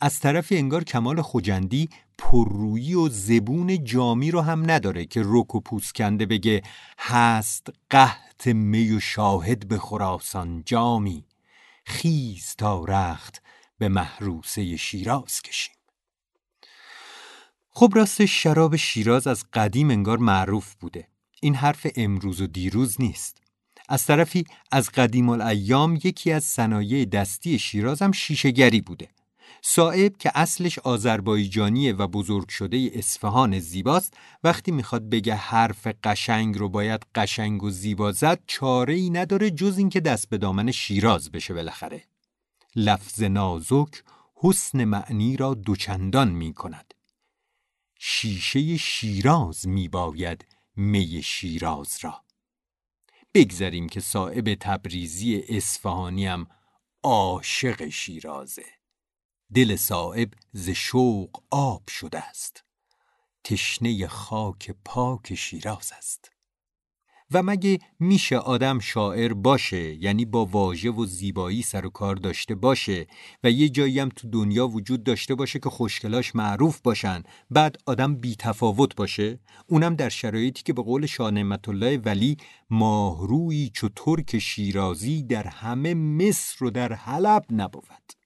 از 0.01 0.21
طرفی 0.21 0.57
انگار 0.57 0.85
کمال 0.85 1.23
خوجندی 1.23 1.89
پررویی 2.19 2.95
و 2.95 3.09
زبون 3.09 3.85
جامی 3.85 4.31
رو 4.31 4.41
هم 4.41 4.71
نداره 4.71 5.07
که 5.07 5.23
رک 5.25 5.55
و 5.55 5.61
پوسکنده 5.61 6.27
بگه 6.27 6.63
هست 6.99 7.69
قحط 7.91 8.47
می 8.47 8.93
و 8.93 9.01
شاهد 9.01 9.69
به 9.69 9.79
خراسان 9.79 10.63
جامی. 10.67 11.25
خیز 11.85 12.55
تا 12.59 12.85
رخت 12.85 13.43
به 13.79 13.89
محروسه 13.89 14.77
شیراز 14.77 15.43
کشیم. 15.43 15.75
خب 17.71 17.93
راست 17.95 18.25
شراب 18.25 18.77
شیراز 18.77 19.27
از 19.27 19.45
قدیم 19.53 19.91
انگار 19.91 20.19
معروف 20.19 20.75
بوده. 20.75 21.09
این 21.41 21.55
حرف 21.55 21.87
امروز 21.97 22.41
و 22.41 22.47
دیروز 22.47 23.01
نیست. 23.01 23.43
از 23.89 24.07
طرفی 24.07 24.45
از 24.71 24.91
قدیم 24.91 25.29
الایام 25.29 25.97
یکی 26.05 26.33
از 26.33 26.45
صنایع 26.45 27.05
دستی 27.05 27.59
شیراز 27.59 28.03
هم 28.03 28.13
شیشهگری 28.13 28.81
بوده. 28.81 29.09
صاحب 29.63 30.17
که 30.17 30.31
اصلش 30.35 30.79
آذربایجانیه 30.79 31.93
و 31.93 32.07
بزرگ 32.07 32.49
شده 32.49 32.91
اصفهان 32.95 33.59
زیباست 33.59 34.15
وقتی 34.45 34.73
می‌خواد 34.73 35.09
بگه 35.09 35.35
حرف 35.35 35.87
قشنگ 36.05 36.59
رو 36.59 36.69
باید 36.69 37.07
قشنگ 37.15 37.63
و 37.63 37.71
زیبا 37.71 38.13
زد 38.13 38.41
چاره 38.47 38.95
ای 38.95 39.11
نداره 39.11 39.51
جز 39.51 39.79
اینکه 39.79 40.01
دست 40.01 40.29
به 40.29 40.39
دامن 40.39 40.71
شیراز 40.71 41.31
بشه 41.31 41.55
بالاخره. 41.55 42.05
لفظ 42.77 43.23
نازک 43.23 44.03
حسن 44.35 44.85
معنی 44.85 45.37
را 45.37 45.55
دوچندان 45.55 46.29
می 46.29 46.55
کند 46.55 46.95
شیشه 47.99 48.77
شیراز 48.77 49.69
می 49.69 49.89
باید 49.89 50.47
می 50.77 51.23
شیراز 51.25 51.99
را. 52.03 52.25
بگذریم 53.35 53.89
که 53.89 54.01
صاحب 54.01 54.55
تبریزی 54.55 55.45
اصفهانیم 55.49 56.47
عاشق 57.03 57.89
شیرازه. 57.89 58.82
دل 59.55 59.77
صاحب 59.77 60.29
ز 60.53 60.71
شوق 60.71 61.43
آب 61.51 61.89
شده 61.89 62.19
است. 62.19 62.65
تشنه 63.45 64.07
خاک 64.07 64.75
پاک 64.85 65.35
شیراز 65.35 65.93
است. 65.99 66.31
و 67.35 67.43
مگه 67.43 67.79
میشه 68.01 68.37
آدم 68.37 68.79
شاعر 68.79 69.33
باشه 69.33 69.95
یعنی 69.95 70.25
با 70.25 70.47
واژه 70.47 70.91
و 70.91 71.07
زیبایی 71.07 71.63
سر 71.63 71.87
و 71.87 71.91
کار 71.91 72.17
داشته 72.17 72.55
باشه 72.55 73.07
و 73.45 73.51
یه 73.51 73.69
جایی 73.69 74.01
هم 74.01 74.09
تو 74.09 74.29
دنیا 74.29 74.69
وجود 74.69 75.05
داشته 75.05 75.35
باشه 75.35 75.59
که 75.59 75.71
خوشگلاش 75.71 76.35
معروف 76.37 76.81
باشن 76.81 77.23
بعد 77.51 77.77
آدم 77.87 78.15
بی 78.15 78.37
تفاوت 78.37 78.97
باشه؟ 78.97 79.39
اونم 79.67 79.97
در 79.97 80.09
شرایطی 80.09 80.63
که 80.63 80.73
به 80.73 80.83
قول 80.83 81.07
شاه 81.07 81.31
نعمت 81.31 81.69
الله 81.69 81.99
ولی 81.99 82.37
ماهرویی 82.71 83.71
چو 83.75 83.89
ترک 83.97 84.39
شیرازی 84.39 85.23
در 85.23 85.47
همه 85.47 85.95
مصر 85.95 86.65
و 86.65 86.71
در 86.71 86.93
حلب 86.93 87.45
نبود. 87.51 88.22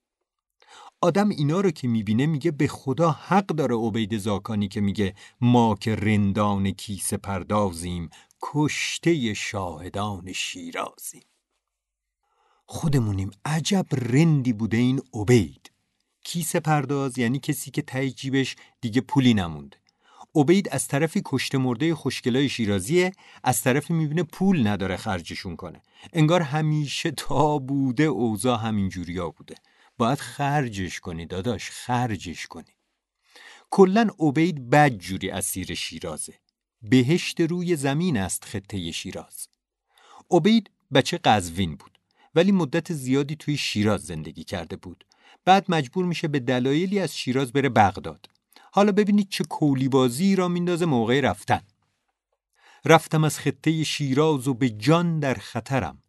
آدم 1.01 1.29
اینا 1.29 1.61
رو 1.61 1.71
که 1.71 1.89
می‌بینه 1.89 2.27
میگه 2.27 2.51
به 2.51 2.69
خدا 2.69 3.11
حق 3.11 3.47
داره 3.47 3.77
عبید 3.77 4.19
زاکانی 4.19 4.69
که 4.69 4.81
میگه 4.81 5.15
ما 5.41 5.75
که 5.75 5.95
رندان 5.95 6.71
کیسه 6.71 7.17
پردازیم 7.17 8.11
کشته 8.43 9.35
شاهدان 9.35 10.33
شیرازیم. 10.33 11.25
خودمونیم 12.67 13.31
عجب 13.45 13.87
رندی 13.93 14.53
بوده 14.53 14.77
این 14.77 15.03
عبید. 15.15 15.71
کیسه 16.25 16.61
پرداز 16.61 17.19
یعنی 17.19 17.39
کسی 17.39 17.71
که 17.71 17.83
ته 17.83 18.11
جیبش 18.11 18.57
دیگه 18.81 19.01
پولی 19.01 19.35
نمونده 19.35 19.77
عبید 20.35 20.69
از 20.69 20.89
طرفی 20.89 21.23
کشته 21.25 21.59
مرده 21.59 21.95
خوشگلای 21.95 22.49
شیرازیه 22.49 23.13
از 23.45 23.63
طرفی 23.63 23.93
می‌بینه 23.95 24.23
پول 24.23 24.67
نداره 24.67 24.97
خرجشون 24.97 25.57
کنه. 25.57 25.83
انگار 26.13 26.41
همیشه 26.41 27.11
تا 27.11 27.59
بوده 27.59 28.03
اوضاع 28.03 28.59
همین 28.59 28.89
جوریا 28.89 29.31
بوده. 29.31 29.55
باید 29.99 30.19
خرجش 30.19 31.01
کنی 31.01 31.27
داداش 31.27 31.71
خرجش 31.71 32.47
کنی. 32.47 32.77
کلا 33.71 34.09
عبید 34.19 34.71
بد 34.71 34.93
جوری 34.93 35.31
اسیر 35.31 35.75
شیرازه. 35.75 36.35
بهشت 36.83 37.41
روی 37.41 37.77
زمین 37.77 38.17
است 38.17 38.45
خطه 38.45 38.93
شیراز. 38.93 39.49
عبید 40.31 40.71
بچه 40.95 41.19
قزوین 41.19 41.77
بود 41.77 41.99
ولی 42.35 42.53
مدت 42.53 42.93
زیادی 42.93 43.37
توی 43.37 43.57
شیراز 43.57 44.03
زندگی 44.03 44.45
کرده 44.45 44.77
بود. 44.77 45.05
بعد 45.45 45.65
مجبور 45.69 46.05
میشه 46.05 46.29
به 46.29 46.41
دلایلی 46.41 46.99
از 46.99 47.17
شیراز 47.17 47.53
بره 47.53 47.69
بغداد. 47.69 48.27
حالا 48.73 48.93
ببینید 48.93 49.29
چه 49.29 49.45
کولیبازی 49.45 50.37
را 50.37 50.49
میندازه 50.49 50.87
موقع 50.87 51.21
رفتن. 51.21 51.61
رفتم 52.85 53.25
از 53.25 53.39
خطه 53.39 53.85
شیراز 53.85 54.49
و 54.49 54.55
به 54.55 54.71
جان 54.71 55.21
در 55.21 55.35
خطرم. 55.35 56.03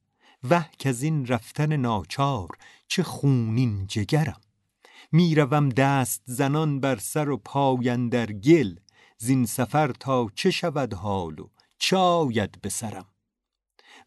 وح 0.43 0.69
که 0.79 0.89
از 0.89 1.03
این 1.03 1.25
رفتن 1.25 1.75
ناچار 1.75 2.47
چه 2.87 3.03
خونین 3.03 3.87
جگرم. 3.87 4.41
می‌روم 5.11 5.69
دست 5.69 6.21
زنان 6.25 6.79
بر 6.79 6.95
سر 6.95 7.29
و 7.29 7.37
پاین 7.37 8.09
در 8.09 8.31
گل 8.31 8.75
زین 9.17 9.45
سفر 9.45 9.91
تا 9.91 10.27
چه 10.35 10.51
شود 10.51 10.93
حال 10.93 11.39
و 11.39 11.49
چاید 11.79 12.61
به 12.61 12.69
سرم. 12.69 13.05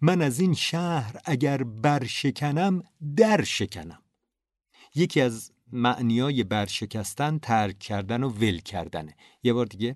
من 0.01 0.23
از 0.23 0.41
این 0.41 0.55
شهر 0.55 1.21
اگر 1.25 1.63
برشکنم 1.63 2.83
در 3.17 3.45
شکنم 3.45 4.03
یکی 4.95 5.21
از 5.21 5.53
معنیای 5.73 6.45
برشکستن 6.45 7.39
ترک 7.39 7.79
کردن 7.79 8.23
و 8.23 8.29
ول 8.29 8.59
کردنه. 8.59 9.17
یه 9.43 9.53
بار 9.53 9.67
دیگه 9.67 9.95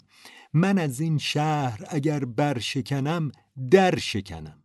من 0.52 0.78
از 0.78 1.00
این 1.00 1.18
شهر 1.18 1.84
اگر 1.88 2.24
برشکنم 2.24 3.32
در 3.70 3.98
شکنم 3.98 4.63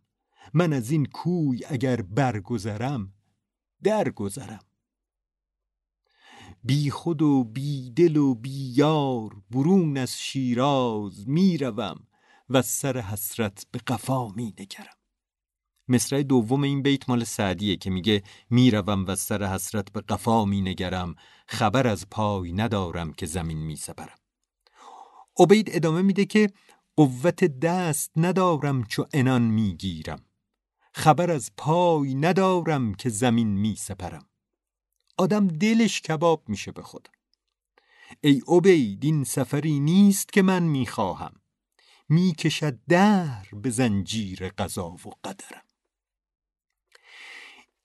من 0.54 0.72
از 0.72 0.90
این 0.90 1.06
کوی 1.06 1.64
اگر 1.68 2.02
برگذرم 2.02 3.12
درگذرم. 3.82 4.64
بی 6.64 6.90
خود 6.90 7.22
و 7.22 7.44
بی 7.44 7.90
دل 7.90 8.16
و 8.16 8.34
بی 8.34 8.72
یار 8.76 9.42
برون 9.50 9.96
از 9.96 10.18
شیراز 10.18 11.28
می‌روم 11.28 12.06
و 12.48 12.62
سر 12.62 12.98
حسرت 12.98 13.66
به 13.70 13.78
قفا 13.78 14.28
می 14.28 14.54
نگرم. 14.60 14.94
مصرع 15.88 16.22
دوم 16.22 16.62
این 16.62 16.82
بیت 16.82 17.08
مال 17.08 17.24
سعدیه 17.24 17.76
که 17.76 17.90
میگه 17.90 18.22
می‌روم 18.50 19.04
و 19.06 19.16
سر 19.16 19.44
حسرت 19.54 19.92
به 19.92 20.00
قفا 20.00 20.44
می 20.44 20.60
نگرم 20.60 21.14
خبر 21.46 21.86
از 21.86 22.06
پای 22.10 22.52
ندارم 22.52 23.12
که 23.12 23.26
زمین 23.26 23.58
می 23.58 23.76
سپرم. 23.76 24.18
عبید 25.38 25.70
ادامه 25.72 26.02
میده 26.02 26.24
که 26.24 26.50
قوت 26.96 27.44
دست 27.44 28.12
ندارم 28.16 28.84
چو 28.84 29.06
انان 29.12 29.42
می‌گیرم 29.42 30.24
خبر 31.00 31.30
از 31.30 31.50
پای 31.56 32.14
ندارم 32.14 32.94
که 32.94 33.08
زمین 33.08 33.48
می 33.48 33.76
سپرم. 33.76 34.26
آدم 35.18 35.48
دلش 35.48 36.00
کباب 36.00 36.48
میشه 36.48 36.72
به 36.72 36.82
خود. 36.82 37.08
ای 38.20 38.42
عبید 38.48 39.04
این 39.04 39.24
سفری 39.24 39.80
نیست 39.80 40.32
که 40.32 40.42
من 40.42 40.62
می‌خواهم 40.62 41.32
می‌کشد 42.08 42.78
در 42.88 43.46
به 43.52 43.70
زنجیر 43.70 44.48
قضا 44.48 44.88
و 44.88 45.10
قدرم. 45.24 45.62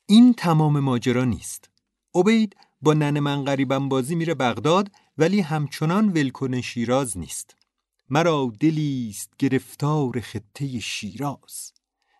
این 0.05 0.33
تمام 0.33 0.79
ماجرا 0.79 1.23
نیست. 1.23 1.69
عبید 2.15 2.55
با 2.81 2.93
ننه 2.93 3.19
من 3.19 3.43
غریبم 3.45 3.89
بازی 3.89 4.15
میره 4.15 4.33
بغداد 4.33 4.91
ولی 5.17 5.39
همچنان 5.39 6.09
ولکن 6.09 6.61
شیراز 6.61 7.17
نیست. 7.17 7.55
مرا 8.09 8.53
دلیست 8.59 9.33
گرفتار 9.37 10.19
خطه 10.19 10.79
شیراز. 10.79 11.74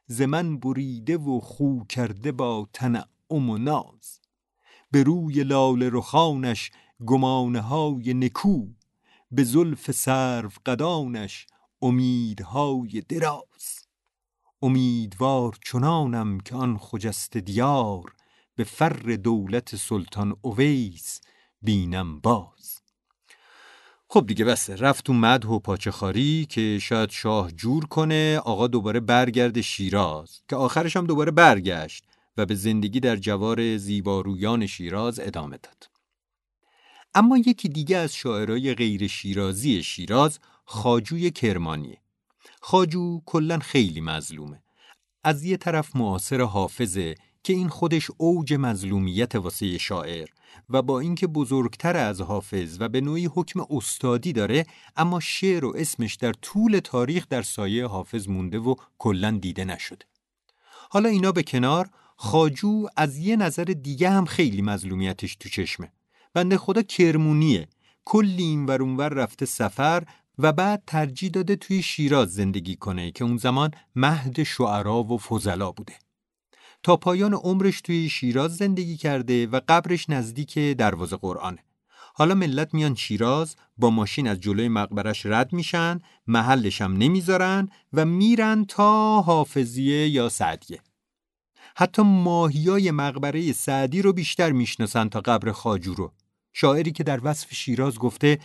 ز 0.07 0.21
من 0.21 0.59
بریده 0.59 1.17
و 1.17 1.39
خو 1.39 1.83
کرده 1.83 2.31
با 2.31 2.67
تنعم 2.74 3.50
و 3.50 3.57
ناز. 3.57 4.19
به 4.91 5.03
روی 5.03 5.43
لال 5.43 5.83
رخانش 5.83 6.71
گمانه 7.05 7.62
های 7.62 8.13
نکو 8.13 8.67
به 9.31 9.43
زلف 9.43 9.91
سرو 9.91 10.50
قدانش 10.65 11.47
امیدهای 11.81 13.03
دراز. 13.09 13.85
امیدوار 14.62 15.57
چنانم 15.65 16.39
که 16.39 16.55
آن 16.55 16.77
خجست 16.77 17.38
دیار 17.38 18.15
به 18.55 18.63
فر 18.63 19.15
دولت 19.24 19.75
سلطان 19.75 20.38
اویس 20.41 21.21
بینم 21.62 22.19
باز. 22.19 22.54
خب 24.15 24.27
دیگه 24.27 24.45
بسه 24.45 24.75
رفت 24.75 25.05
تو 25.05 25.13
مدح 25.13 25.48
و 25.48 25.60
پاچخاری 25.60 26.45
که 26.50 26.79
شاید 26.81 27.10
شاه 27.10 27.51
جور 27.51 27.86
کنه 27.86 28.38
آقا 28.38 28.67
دوباره 28.67 29.00
برگرده 29.00 29.62
شیراز 29.62 30.41
که 30.50 30.55
آخرش 30.55 30.98
هم 30.98 31.05
دوباره 31.05 31.31
برگشت 31.31 32.03
و 32.38 32.45
به 32.45 32.55
زندگی 32.55 33.00
در 33.00 33.15
جوار 33.15 33.77
زیبارویان 33.77 34.65
شیراز 34.65 35.19
ادامه 35.19 35.57
داد. 35.57 35.89
اما 37.15 37.38
یکی 37.38 37.69
دیگه 37.69 37.98
از 37.98 38.15
شاعرای 38.15 38.74
غیر 38.74 39.07
شیرازی 39.07 39.84
شیراز 39.84 40.39
خاجوی 40.65 41.31
کرمانیه. 41.31 41.98
خاجو 42.62 43.22
کلا 43.25 43.60
خیلی 43.60 44.01
مظلومه. 44.01 44.63
از 45.24 45.43
یه 45.43 45.57
طرف 45.57 45.95
معاصر 45.95 46.41
حافظه 46.41 47.15
که 47.45 47.53
این 47.53 47.69
خودش 47.69 48.11
اوج 48.17 48.53
مظلومیت 48.53 49.35
واسه 49.35 49.77
شاعر 49.77 50.27
و 50.69 50.81
با 50.81 50.99
اینکه 50.99 51.27
بزرگتر 51.27 51.97
از 51.97 52.21
حافظ 52.21 52.77
و 52.79 52.89
به 52.89 53.01
نوعی 53.01 53.25
حکم 53.25 53.59
استادی 53.69 54.33
داره 54.33 54.65
اما 54.97 55.19
شعر 55.19 55.65
و 55.65 55.73
اسمش 55.75 56.15
در 56.15 56.33
طول 56.33 56.79
تاریخ 56.79 57.27
در 57.29 57.41
سایه 57.41 57.87
حافظ 57.87 58.27
مونده 58.27 58.59
و 58.59 58.75
کلا 58.97 59.37
دیده 59.41 59.65
نشده. 59.65 60.05
حالا 60.89 61.09
اینا 61.09 61.31
به 61.31 61.43
کنار 61.43 61.89
خاجو 62.15 62.87
از 62.97 63.17
یه 63.17 63.35
نظر 63.35 63.63
دیگه 63.63 64.09
هم 64.09 64.25
خیلی 64.25 64.61
مظلومیتش 64.61 65.35
تو 65.35 65.49
چشمه. 65.49 65.91
بنده 66.33 66.57
خدا 66.57 66.81
کرمونیه. 66.81 67.67
کلی 68.05 68.43
این 68.43 68.65
ور 68.65 69.09
رفته 69.09 69.45
سفر 69.45 70.03
و 70.37 70.53
بعد 70.53 70.83
ترجیح 70.87 71.29
داده 71.29 71.55
توی 71.55 71.81
شیراز 71.81 72.33
زندگی 72.33 72.75
کنه 72.75 73.11
که 73.11 73.23
اون 73.23 73.37
زمان 73.37 73.71
مهد 73.95 74.43
شعرا 74.43 75.03
و 75.03 75.17
فضلا 75.17 75.71
بوده. 75.71 76.04
تا 76.85 76.97
پایان 76.97 77.33
عمرش 77.33 77.81
توی 77.81 78.09
شیراز 78.09 78.57
زندگی 78.57 78.97
کرده 78.97 79.47
و 79.47 79.59
قبرش 79.67 80.09
نزدیک 80.09 80.59
دروازه 80.59 81.17
قرآنه. 81.17 81.63
حالا 82.13 82.35
ملت 82.35 82.73
میان 82.73 82.95
شیراز 82.95 83.55
با 83.77 83.89
ماشین 83.89 84.27
از 84.27 84.39
جلوی 84.39 84.67
مقبرش 84.67 85.25
رد 85.25 85.53
میشن 85.53 85.99
محلش 86.27 86.81
هم 86.81 86.97
نمی‌ذارن 86.97 87.69
و 87.93 88.05
میرن 88.05 88.65
تا 88.65 89.21
حافظیه 89.21 90.09
یا 90.09 90.29
سعدیه. 90.29 90.81
حتی 91.75 92.01
ماهیای 92.01 92.91
مقبره 92.91 93.51
سعدی 93.51 94.01
رو 94.01 94.13
بیشتر 94.13 94.51
می‌شناسن 94.51 95.09
تا 95.09 95.21
قبر 95.21 95.51
خاجو 95.51 95.93
رو. 95.93 96.13
شاعری 96.53 96.91
که 96.91 97.03
در 97.03 97.19
وصف 97.23 97.53
شیراز 97.53 97.99
گفته 97.99 98.39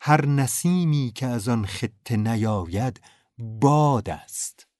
هر 0.00 0.26
نسیمی 0.26 1.12
که 1.14 1.26
از 1.26 1.48
آن 1.48 1.66
خطه 1.66 2.16
نیاید 2.16 3.00
باد 3.38 4.10
است. 4.10 4.71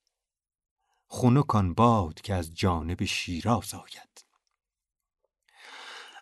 خنکان 1.15 1.73
باد 1.73 2.21
که 2.21 2.33
از 2.33 2.53
جانب 2.53 3.05
شیراز 3.05 3.73
آید. 3.73 4.25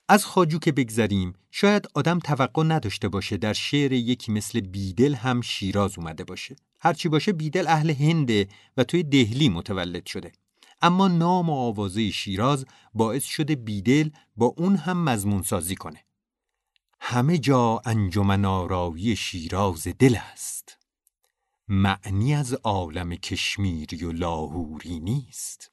از 0.09 0.25
خاجو 0.25 0.59
که 0.59 0.71
بگذریم. 0.71 1.33
شاید 1.51 1.87
آدم 1.93 2.19
توقع 2.19 2.63
نداشته 2.63 3.07
باشه 3.07 3.37
در 3.37 3.53
شعر 3.53 3.91
یکی 3.91 4.31
مثل 4.31 4.59
بیدل 4.59 5.13
هم 5.13 5.41
شیراز 5.41 5.97
اومده 5.97 6.23
باشه. 6.23 6.55
هرچی 6.79 7.09
باشه 7.09 7.33
بیدل 7.33 7.67
اهل 7.67 7.89
هنده 7.89 8.47
و 8.77 8.83
توی 8.83 9.03
دهلی 9.03 9.49
متولد 9.49 10.05
شده. 10.05 10.31
اما 10.81 11.07
نام 11.07 11.49
و 11.49 11.53
آوازه 11.53 12.11
شیراز 12.11 12.65
باعث 12.93 13.23
شده 13.23 13.55
بیدل 13.55 14.09
با 14.35 14.45
اون 14.57 14.75
هم 14.75 15.03
مضمون 15.03 15.41
سازی 15.41 15.75
کنه. 15.75 16.05
همه 16.99 17.37
جا 17.37 17.81
انجمن 17.85 18.45
آرایی 18.45 19.15
شیراز 19.15 19.87
دل 19.87 20.17
است. 20.33 20.80
معنی 21.73 22.33
از 22.35 22.53
عالم 22.53 23.15
کشمیری 23.15 24.05
و 24.05 24.11
لاهوری 24.11 24.99
نیست. 24.99 25.71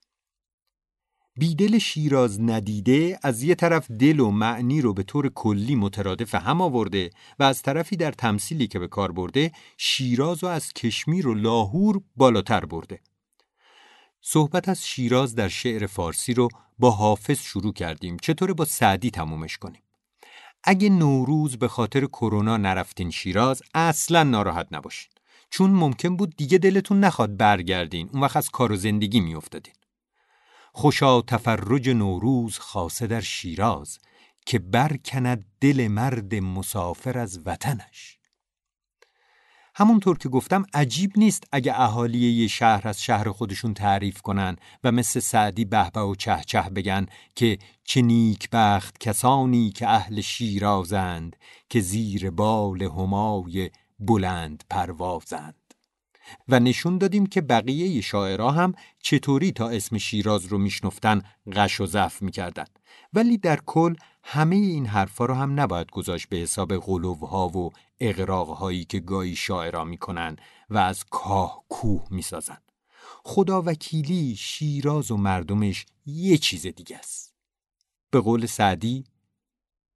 بیدل 1.36 1.78
شیراز 1.78 2.40
ندیده 2.40 3.18
از 3.22 3.42
یه 3.42 3.54
طرف 3.54 3.90
دل 3.90 4.20
و 4.20 4.30
معنی 4.30 4.80
رو 4.80 4.94
به 4.94 5.02
طور 5.02 5.28
کلی 5.28 5.74
مترادف 5.74 6.34
هم 6.34 6.60
آورده 6.60 7.10
و 7.38 7.42
از 7.42 7.62
طرفی 7.62 7.96
در 7.96 8.12
تمثیلی 8.12 8.66
که 8.66 8.78
به 8.78 8.88
کار 8.88 9.12
برده 9.12 9.52
شیراز 9.76 10.42
رو 10.44 10.48
از 10.48 10.72
کشمیر 10.72 11.28
و 11.28 11.34
لاهور 11.34 12.00
بالاتر 12.16 12.64
برده. 12.64 13.00
صحبت 14.20 14.68
از 14.68 14.86
شیراز 14.86 15.34
در 15.34 15.48
شعر 15.48 15.86
فارسی 15.86 16.34
رو 16.34 16.48
با 16.78 16.90
حافظ 16.90 17.42
شروع 17.42 17.72
کردیم. 17.72 18.16
چطور 18.22 18.52
با 18.52 18.64
سعدی 18.64 19.10
تمومش 19.10 19.58
کنیم؟ 19.58 19.82
اگه 20.64 20.88
نوروز 20.88 21.56
به 21.56 21.68
خاطر 21.68 22.06
کرونا 22.06 22.56
نرفتین 22.56 23.10
شیراز 23.10 23.62
اصلا 23.74 24.22
ناراحت 24.22 24.68
نباشین. 24.70 25.17
چون 25.50 25.70
ممکن 25.70 26.16
بود 26.16 26.36
دیگه 26.36 26.58
دلتون 26.58 27.00
نخواد 27.00 27.36
برگردین 27.36 28.10
اون 28.12 28.22
وقت 28.22 28.36
از 28.36 28.50
کار 28.50 28.72
و 28.72 28.76
زندگی 28.76 29.20
میافتادین. 29.20 29.74
خوشا 30.72 31.22
تفرج 31.22 31.88
نوروز 31.88 32.58
خاصه 32.58 33.06
در 33.06 33.20
شیراز 33.20 33.98
که 34.46 34.58
برکند 34.58 35.44
دل 35.60 35.88
مرد 35.88 36.34
مسافر 36.34 37.18
از 37.18 37.40
وطنش. 37.46 38.18
همونطور 39.74 40.18
که 40.18 40.28
گفتم 40.28 40.64
عجیب 40.74 41.12
نیست 41.16 41.44
اگه 41.52 41.80
اهالی 41.80 42.18
یه 42.18 42.48
شهر 42.48 42.88
از 42.88 43.02
شهر 43.02 43.30
خودشون 43.30 43.74
تعریف 43.74 44.22
کنن 44.22 44.56
و 44.84 44.92
مثل 44.92 45.20
سعدی 45.20 45.64
بهبه 45.64 46.00
و 46.00 46.14
چه 46.14 46.42
چه 46.46 46.62
بگن 46.62 47.06
که 47.34 47.58
چه 47.84 48.02
نیک 48.02 48.48
بخت 48.52 48.98
کسانی 48.98 49.70
که 49.70 49.88
اهل 49.88 50.20
شیرازند 50.20 51.36
که 51.68 51.80
زیر 51.80 52.30
بال 52.30 52.82
همای 52.82 53.70
بلند 53.98 54.64
پروازند 54.70 55.74
و 56.48 56.60
نشون 56.60 56.98
دادیم 56.98 57.26
که 57.26 57.40
بقیه 57.40 58.00
شاعرها 58.00 58.50
هم 58.50 58.74
چطوری 59.02 59.52
تا 59.52 59.68
اسم 59.68 59.98
شیراز 59.98 60.46
رو 60.46 60.58
میشنفتن 60.58 61.22
غش 61.52 61.80
و 61.80 61.86
زف 61.86 62.22
می‌کردن 62.22 62.66
ولی 63.12 63.38
در 63.38 63.60
کل 63.66 63.94
همه 64.22 64.56
این 64.56 64.86
حرفا 64.86 65.24
رو 65.24 65.34
هم 65.34 65.60
نباید 65.60 65.90
گذاشت 65.90 66.28
به 66.28 66.36
حساب 66.36 66.76
غلوها 66.76 67.48
و 67.48 67.70
اقراقهایی 68.00 68.84
که 68.84 69.00
گاهی 69.00 69.36
شاعرها 69.36 69.84
می‌کنن 69.84 70.36
و 70.70 70.78
از 70.78 71.04
کاه 71.04 71.64
کوه 71.68 72.06
می‌سازن. 72.10 72.58
خدا 73.24 73.62
وکیلی 73.66 74.36
شیراز 74.36 75.10
و 75.10 75.16
مردمش 75.16 75.86
یه 76.06 76.38
چیز 76.38 76.66
دیگه 76.66 76.96
است. 76.96 77.34
به 78.10 78.20
قول 78.20 78.46
سعدی 78.46 79.04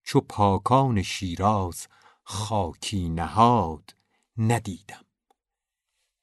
چو 0.05 0.21
پاکان 0.21 1.03
شیراز 1.03 1.87
خاکی 2.25 3.09
نهاد 3.09 3.95
ندیدم 4.39 5.05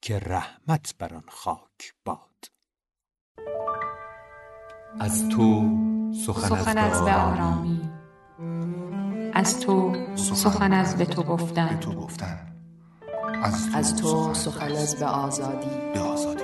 که 0.01 0.19
رحمت 0.19 0.95
بر 0.99 1.13
آن 1.13 1.23
خاک 1.27 1.93
باد. 2.05 2.19
از 4.99 5.29
تو 5.29 5.77
سخن, 6.25 6.77
از 6.77 7.01
به 7.01 7.13
آرامی. 7.13 7.89
از 9.33 9.59
تو 9.59 9.95
سخن 10.15 10.73
از 10.73 10.97
به 10.97 11.05
تو 11.05 11.23
گفتن. 11.23 11.79
از 13.73 13.95
تو 13.95 14.33
سخن 14.33 14.71
از 14.71 14.99
به 14.99 15.05
آزادی. 15.05 15.69
به 15.93 15.99
آزادی. 15.99 16.43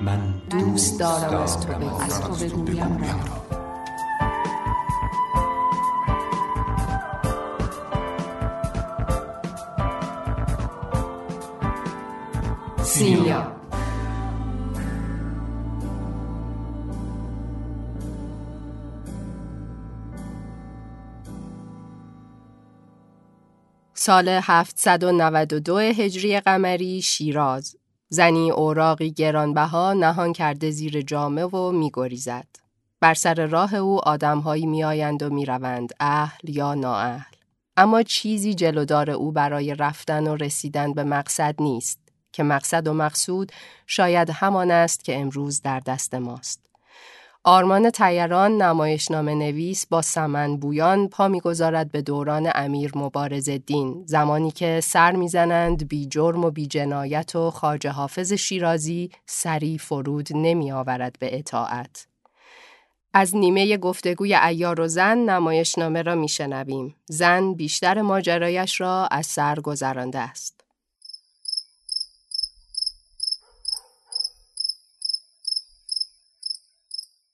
من 0.00 0.42
دوست 0.50 1.00
دارم 1.00 1.42
از 1.42 1.60
تو 1.60 2.34
بگویم. 2.34 3.02
را 3.02 3.55
سیلیا 12.96 13.52
سال 23.94 24.28
792 24.28 25.78
هجری 25.78 26.40
قمری 26.40 27.02
شیراز 27.02 27.76
زنی 28.08 28.50
اوراقی 28.50 29.12
گرانبها 29.12 29.92
نهان 29.92 30.32
کرده 30.32 30.70
زیر 30.70 31.00
جامه 31.00 31.44
و 31.44 31.72
میگریزد. 31.72 32.46
بر 33.00 33.14
سر 33.14 33.46
راه 33.46 33.74
او 33.74 34.08
آدمهایی 34.08 34.66
میآیند 34.66 35.22
و 35.22 35.30
می‌روند 35.30 35.92
اهل 36.00 36.48
یا 36.48 36.74
نااهل. 36.74 37.36
اما 37.76 38.02
چیزی 38.02 38.54
جلودار 38.54 39.10
او 39.10 39.32
برای 39.32 39.74
رفتن 39.74 40.26
و 40.26 40.36
رسیدن 40.36 40.92
به 40.92 41.04
مقصد 41.04 41.54
نیست. 41.60 42.05
که 42.36 42.42
مقصد 42.42 42.88
و 42.88 42.94
مقصود 42.94 43.52
شاید 43.86 44.30
همان 44.30 44.70
است 44.70 45.04
که 45.04 45.18
امروز 45.18 45.62
در 45.62 45.80
دست 45.80 46.14
ماست. 46.14 46.60
آرمان 47.44 47.90
تیران 47.90 48.62
نمایشنامه 48.62 49.34
نویس 49.34 49.86
با 49.86 50.02
سمن 50.02 50.56
بویان 50.56 51.08
پا 51.08 51.28
می‌گذارد 51.28 51.92
به 51.92 52.02
دوران 52.02 52.50
امیر 52.54 52.92
مبارز 52.94 53.50
دین 53.50 54.02
زمانی 54.06 54.50
که 54.50 54.80
سر 54.82 55.12
می‌زنند 55.12 55.88
بی 55.88 56.06
جرم 56.06 56.44
و 56.44 56.50
بی 56.50 56.66
جنایت 56.66 57.36
و 57.36 57.50
خاج 57.50 57.86
حافظ 57.86 58.32
شیرازی 58.32 59.10
سری 59.26 59.78
فرود 59.78 60.28
نمی 60.30 60.72
آورد 60.72 61.16
به 61.18 61.38
اطاعت. 61.38 62.06
از 63.14 63.36
نیمه 63.36 63.76
گفتگوی 63.76 64.34
ایار 64.34 64.80
و 64.80 64.88
زن 64.88 65.18
نمایشنامه 65.18 66.02
را 66.02 66.14
میشنویم. 66.14 66.94
زن 67.06 67.52
بیشتر 67.52 68.02
ماجرایش 68.02 68.80
را 68.80 69.06
از 69.10 69.26
سر 69.26 69.60
گذرانده 69.60 70.18
است. 70.18 70.55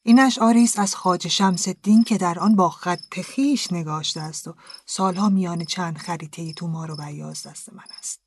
این 0.05 0.21
اشعاری 0.21 0.65
است 0.65 0.79
از 0.79 0.95
خواجه 0.95 1.29
شمس 1.29 1.69
الدین 1.69 2.05
که 2.05 2.19
در 2.19 2.39
آن 2.39 2.57
با 2.57 2.69
خط 2.71 3.21
خیش 3.21 3.73
نگاشته 3.73 4.21
است 4.21 4.49
و 4.49 4.55
سالها 4.87 5.29
میان 5.29 5.65
چند 5.65 5.99
خریطه 5.99 6.53
تو 6.53 6.67
ما 6.67 6.85
رو 6.85 6.97
بیاز 6.97 7.47
دست 7.47 7.73
من 7.73 7.85
است. 7.99 8.21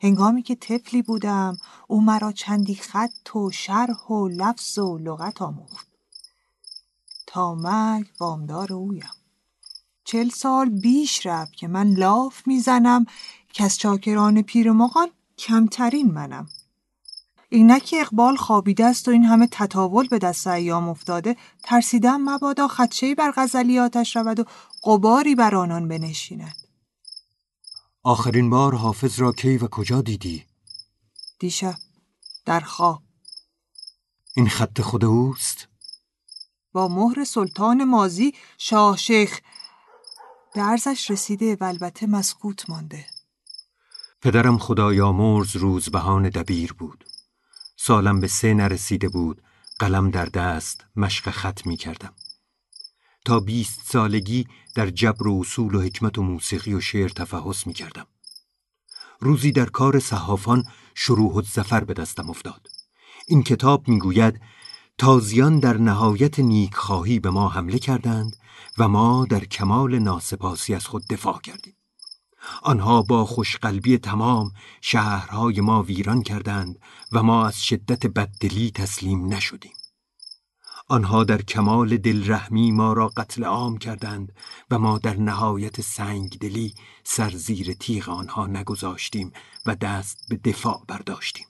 هنگامی 0.00 0.42
که 0.42 0.54
طفلی 0.54 1.02
بودم 1.02 1.58
او 1.88 2.00
مرا 2.00 2.32
چندی 2.32 2.74
خط 2.74 3.36
و 3.36 3.50
شرح 3.50 4.06
و 4.06 4.28
لفظ 4.28 4.78
و 4.78 4.98
لغت 4.98 5.42
آموخت. 5.42 5.88
تا 7.26 7.54
مرگ 7.54 8.06
وامدار 8.20 8.72
اویم. 8.72 9.10
چل 10.04 10.28
سال 10.28 10.68
بیش 10.68 11.26
رفت 11.26 11.52
که 11.52 11.68
من 11.68 11.88
لاف 11.88 12.46
می‌زنم 12.46 13.06
که 13.52 13.64
از 13.64 13.78
چاکران 13.78 14.42
پیر 14.42 14.72
مغان 14.72 15.10
کمترین 15.38 16.10
منم. 16.10 16.48
اینک 17.52 17.94
اقبال 17.98 18.36
خوابیده 18.36 18.84
است 18.84 19.08
و 19.08 19.10
این 19.10 19.24
همه 19.24 19.48
تطاول 19.50 20.08
به 20.08 20.18
دست 20.18 20.46
ایام 20.46 20.88
افتاده. 20.88 21.36
ترسیدم 21.64 22.20
مبادا 22.20 22.68
خدشهی 22.68 23.14
بر 23.14 23.32
غزلیاتش 23.36 24.16
رود 24.16 24.40
و 24.40 24.44
قباری 24.84 25.34
بر 25.34 25.54
آنان 25.54 25.88
بنشیند. 25.88 26.56
آخرین 28.02 28.50
بار 28.50 28.74
حافظ 28.74 29.20
را 29.20 29.32
کی 29.32 29.56
و 29.56 29.68
کجا 29.68 30.02
دیدی؟ 30.02 30.44
دیشب 31.38 31.74
در 32.44 32.60
خواب. 32.60 33.02
این 34.36 34.48
خط 34.48 34.80
خود 34.80 35.04
اوست؟ 35.04 35.68
با 36.72 36.88
مهر 36.88 37.24
سلطان 37.24 37.84
مازی 37.84 38.34
شاه 38.58 38.96
شیخ 38.96 39.40
درزش 40.54 41.10
رسیده 41.10 41.56
و 41.60 41.64
البته 41.64 42.06
مسکوت 42.06 42.70
مانده. 42.70 43.06
پدرم 44.22 44.58
خدایامرز 44.58 45.56
روزبهان 45.56 46.28
دبیر 46.28 46.72
بود. 46.72 47.11
سالم 47.84 48.20
به 48.20 48.26
سه 48.26 48.54
نرسیده 48.54 49.08
بود 49.08 49.42
قلم 49.78 50.10
در 50.10 50.26
دست 50.26 50.84
مشق 50.96 51.30
خط 51.30 51.66
می 51.66 51.76
کردم. 51.76 52.12
تا 53.24 53.40
بیست 53.40 53.80
سالگی 53.84 54.46
در 54.74 54.90
جبر 54.90 55.28
و 55.28 55.40
اصول 55.40 55.74
و 55.74 55.80
حکمت 55.80 56.18
و 56.18 56.22
موسیقی 56.22 56.74
و 56.74 56.80
شعر 56.80 57.08
تفحص 57.08 57.66
می 57.66 57.72
کردم. 57.72 58.06
روزی 59.20 59.52
در 59.52 59.66
کار 59.66 59.98
صحافان 59.98 60.64
شروع 60.94 61.34
و 61.34 61.42
زفر 61.42 61.84
به 61.84 61.94
دستم 61.94 62.30
افتاد. 62.30 62.66
این 63.28 63.42
کتاب 63.42 63.88
می 63.88 63.98
گوید 63.98 64.40
تازیان 64.98 65.58
در 65.58 65.76
نهایت 65.76 66.38
نیکخواهی 66.38 67.20
به 67.20 67.30
ما 67.30 67.48
حمله 67.48 67.78
کردند 67.78 68.36
و 68.78 68.88
ما 68.88 69.26
در 69.30 69.44
کمال 69.44 69.98
ناسپاسی 69.98 70.74
از 70.74 70.86
خود 70.86 71.06
دفاع 71.06 71.40
کردیم. 71.40 71.74
آنها 72.62 73.02
با 73.02 73.24
خوشقلبی 73.24 73.98
تمام 73.98 74.52
شهرهای 74.80 75.60
ما 75.60 75.82
ویران 75.82 76.22
کردند 76.22 76.78
و 77.12 77.22
ما 77.22 77.46
از 77.46 77.64
شدت 77.64 78.06
بددلی 78.06 78.70
تسلیم 78.70 79.34
نشدیم. 79.34 79.72
آنها 80.88 81.24
در 81.24 81.42
کمال 81.42 81.96
دلرحمی 81.96 82.72
ما 82.72 82.92
را 82.92 83.08
قتل 83.08 83.44
عام 83.44 83.78
کردند 83.78 84.32
و 84.70 84.78
ما 84.78 84.98
در 84.98 85.16
نهایت 85.16 85.80
سنگدلی 85.80 86.74
سر 87.04 87.30
زیر 87.30 87.72
تیغ 87.72 88.08
آنها 88.08 88.46
نگذاشتیم 88.46 89.32
و 89.66 89.74
دست 89.74 90.26
به 90.28 90.36
دفاع 90.36 90.84
برداشتیم. 90.88 91.46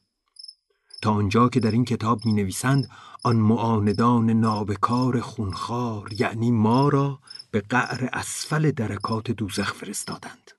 تا 1.03 1.13
آنجا 1.13 1.49
که 1.49 1.61
در 1.61 1.71
این 1.71 1.85
کتاب 1.85 2.27
می 2.27 2.33
نویسند 2.33 2.91
آن 3.23 3.37
معاندان 3.37 4.31
نابکار 4.31 5.21
خونخوار 5.21 6.13
یعنی 6.13 6.51
ما 6.51 6.89
را 6.89 7.19
به 7.51 7.61
قعر 7.61 8.09
اسفل 8.13 8.71
درکات 8.71 9.31
دوزخ 9.31 9.75
فرستادند. 9.75 10.51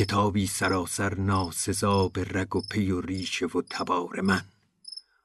کتابی 0.00 0.46
سراسر 0.46 1.14
ناسزا 1.14 2.08
به 2.08 2.24
رگ 2.24 2.56
و 2.56 2.60
پی 2.60 2.90
و 2.90 3.00
ریشه 3.00 3.46
و 3.46 3.62
تبار 3.70 4.20
من 4.20 4.44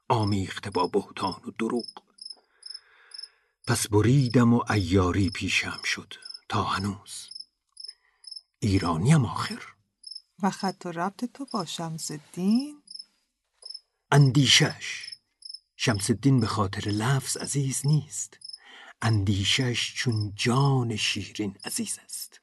آمیخته 0.07 0.69
با 0.69 0.87
بهتان 0.87 1.41
و 1.47 1.51
دروغ. 1.59 1.85
پس 3.67 3.87
بریدم 3.87 4.53
و 4.53 4.71
ایاری 4.71 5.29
پیشم 5.29 5.79
شد 5.83 6.13
تا 6.49 6.63
هنوز. 6.63 7.29
ایرانیم 8.59 9.25
آخر. 9.25 9.61
و 10.43 10.49
خط 10.49 10.85
و 10.85 10.91
ربط 10.91 11.25
تو 11.25 11.45
با 11.53 11.65
شمس 11.65 12.11
الدین 12.11 12.81
اندیشش. 14.11 15.11
شمس 15.75 16.09
الدین 16.09 16.39
به 16.39 16.47
خاطر 16.47 16.89
لفظ 16.89 17.37
عزیز 17.37 17.81
نیست. 17.85 18.37
اندیشش 19.01 19.93
چون 19.95 20.33
جان 20.35 20.95
شیرین 20.95 21.57
عزیز 21.65 21.99
است. 22.05 22.41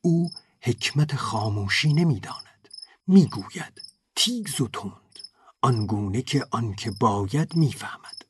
او 0.00 0.30
حکمت 0.62 1.16
خاموشی 1.16 1.92
نمی‌داند. 1.92 2.68
می‌گوید 3.06 3.82
تیز 4.16 4.60
و 4.60 4.68
تند 4.68 5.18
آنگونه 5.62 6.22
که 6.22 6.46
آنکه 6.50 6.90
باید 6.90 7.56
می‌فهمد. 7.56 8.24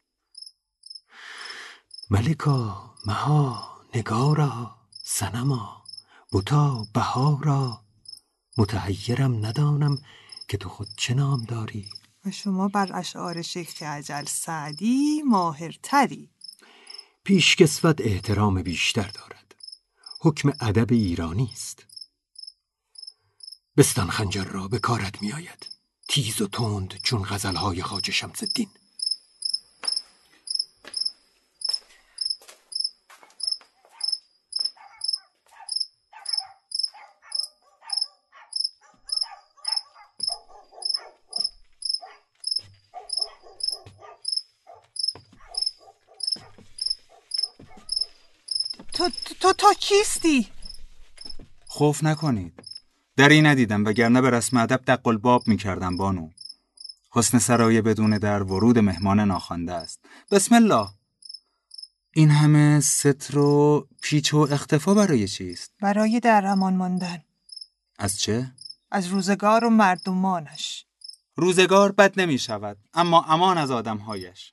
ملکا 2.11 2.95
مها 3.07 3.71
نگارا 3.95 4.77
سنما 5.05 5.85
بتا 6.33 6.87
بهارا 6.95 7.85
متحیرم 8.59 9.47
ندانم 9.47 9.99
که 10.49 10.57
تو 10.57 10.69
خود 10.69 10.89
چه 10.97 11.15
نام 11.15 11.45
داری. 11.45 11.91
و 12.27 12.31
شما 12.31 12.69
بر 12.69 12.91
اشعار 12.95 13.43
شیخ 13.43 13.83
عجل 13.83 14.25
سعدی 14.25 15.23
ماهرتری. 15.23 16.31
پیشکسوت 17.25 18.01
احترام 18.01 18.63
بیشتر 18.63 19.09
دارد. 19.09 19.55
حکم 20.21 20.53
ادب 20.61 20.93
ایرانی 20.93 21.51
است. 21.53 21.87
بستان 23.81 24.11
خنجر 24.11 24.45
را 24.45 24.69
به 24.69 24.79
کارت 24.79 25.23
می 25.23 25.33
آید 25.33 25.67
تیز 26.09 26.41
و 26.41 26.47
تند 26.47 26.95
چون 27.03 27.23
غزلهای 27.23 27.83
خاج 27.83 28.11
شمس 28.11 28.43
الدین 28.43 28.69
تو 48.93 49.11
تو 49.41 49.53
تو 49.53 49.75
کیستی؟ 49.75 50.49
خوف 51.67 52.05
نکنید. 52.05 52.60
دری 53.21 53.43
ندیدم 53.43 53.85
وگرنه 53.85 54.21
به 54.21 54.31
رسم 54.31 54.57
ادب 54.57 54.81
دق 54.87 55.07
الباب 55.07 55.49
می‌کردم 55.49 55.97
بانو. 55.97 56.31
حسن 57.13 57.39
سرایه 57.39 57.83
بدون 57.83 58.19
در 58.19 58.43
ورود 58.43 58.79
مهمان 58.79 59.21
ناخوانده 59.21 59.73
است. 59.73 60.01
بسم 60.31 60.55
الله. 60.55 60.89
این 62.15 62.31
همه 62.31 62.81
ستر 62.81 63.39
و 63.39 63.89
پیچ 64.03 64.35
و 64.35 64.37
اختفا 64.37 64.95
برای 64.95 65.29
چیست؟ 65.29 65.73
برای 65.81 66.21
در 66.21 66.47
امان 66.47 66.77
ماندن. 66.77 67.23
از 67.99 68.21
چه؟ 68.21 68.53
از 68.91 69.07
روزگار 69.07 69.65
و 69.65 69.71
مردمانش. 69.71 70.85
روزگار 71.37 71.93
بد 71.93 72.21
نمی 72.21 72.39
شود 72.39 72.77
اما 72.95 73.23
امان 73.23 73.59
از 73.59 73.71
آدمهایش. 73.71 74.53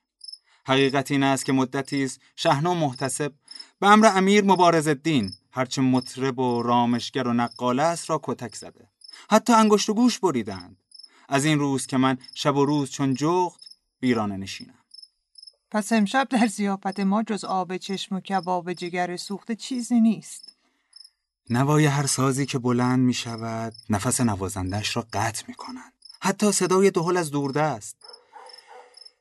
حقیقت 0.65 1.12
این 1.12 1.23
است 1.23 1.45
که 1.45 1.53
مدتی 1.53 2.03
است 2.03 2.19
شهنا 2.36 2.73
محتسب. 2.73 3.34
به 3.80 3.88
امر 3.88 4.12
امیر 4.15 4.43
مبارز 4.43 4.88
الدین 4.88 5.34
هرچه 5.51 5.81
مطرب 5.81 6.39
و 6.39 6.63
رامشگر 6.63 7.27
و 7.27 7.33
نقاله 7.33 7.83
است 7.83 8.10
را 8.10 8.19
کتک 8.23 8.55
زده. 8.55 8.89
حتی 9.29 9.53
انگشت 9.53 9.89
و 9.89 9.93
گوش 9.93 10.19
بریدند. 10.19 10.77
از 11.29 11.45
این 11.45 11.60
روز 11.60 11.88
که 11.88 11.97
من 11.97 12.17
شب 12.33 12.55
و 12.55 12.65
روز 12.65 12.89
چون 12.89 13.13
جغد 13.13 13.60
ویرانه 14.01 14.38
نشینم. 14.38 14.79
پس 15.71 15.91
امشب 15.93 16.27
در 16.29 16.47
زیافت 16.47 16.99
ما 16.99 17.23
جز 17.23 17.43
آب 17.43 17.77
چشم 17.77 18.15
و 18.15 18.19
کباب 18.19 18.73
جگر 18.73 19.17
سوخته 19.17 19.55
چیزی 19.55 20.01
نیست. 20.01 20.57
نوای 21.49 21.86
هر 21.86 22.05
سازی 22.05 22.45
که 22.45 22.60
بلند 22.60 22.99
می 22.99 23.13
شود 23.13 23.73
نفس 23.89 24.21
نوازندش 24.21 24.95
را 24.95 25.07
قطع 25.13 25.43
می 25.47 25.53
کنند 25.53 25.93
حتی 26.21 26.51
صدای 26.51 26.91
دهل 26.91 27.17
از 27.17 27.31
دوردست. 27.31 27.96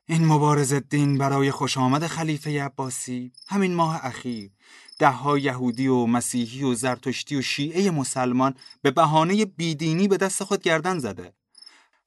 این 0.09 0.25
مبارز 0.25 0.73
الدین 0.73 1.17
برای 1.17 1.51
خوش 1.51 1.77
آمد 1.77 2.07
خلیفه 2.07 2.63
عباسی 2.63 3.31
همین 3.47 3.73
ماه 3.73 4.05
اخیر 4.05 4.51
دهها 4.99 5.37
یهودی 5.37 5.87
و 5.87 6.05
مسیحی 6.05 6.63
و 6.63 6.73
زرتشتی 6.73 7.35
و 7.35 7.41
شیعه 7.41 7.91
مسلمان 7.91 8.55
به 8.81 8.91
بهانه 8.91 9.45
بیدینی 9.45 10.07
به 10.07 10.17
دست 10.17 10.43
خود 10.43 10.61
گردن 10.61 10.99
زده. 10.99 11.33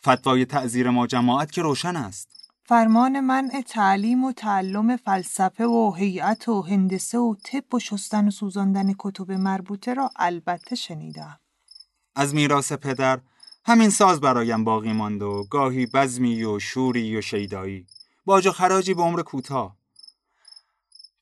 فتوای 0.02 0.44
تعذیر 0.44 0.90
ما 0.90 1.06
جماعت 1.06 1.52
که 1.52 1.62
روشن 1.62 1.96
است. 1.96 2.28
فرمان 2.64 3.20
منع 3.20 3.60
تعلیم 3.60 4.24
و 4.24 4.32
تعلم 4.32 4.96
فلسفه 4.96 5.66
و 5.66 5.94
هیئت 5.96 6.48
و 6.48 6.62
هندسه 6.62 7.18
و 7.18 7.34
طب 7.44 7.74
و 7.74 7.78
شستن 7.78 8.28
و 8.28 8.30
سوزاندن 8.30 8.94
کتب 8.98 9.32
مربوطه 9.32 9.94
را 9.94 10.10
البته 10.16 10.76
شنیدم. 10.76 11.40
از 12.16 12.34
میراث 12.34 12.72
پدر 12.72 13.20
همین 13.64 13.90
ساز 13.90 14.20
برایم 14.20 14.64
باقی 14.64 14.92
ماند 14.92 15.22
و 15.22 15.46
گاهی 15.50 15.86
بزمی 15.86 16.44
و 16.44 16.58
شوری 16.58 17.16
و 17.16 17.20
شیدایی. 17.20 17.86
باج 18.24 18.46
و 18.46 18.52
خراجی 18.52 18.94
به 18.94 19.02
عمر 19.02 19.22
کوتاه. 19.22 19.76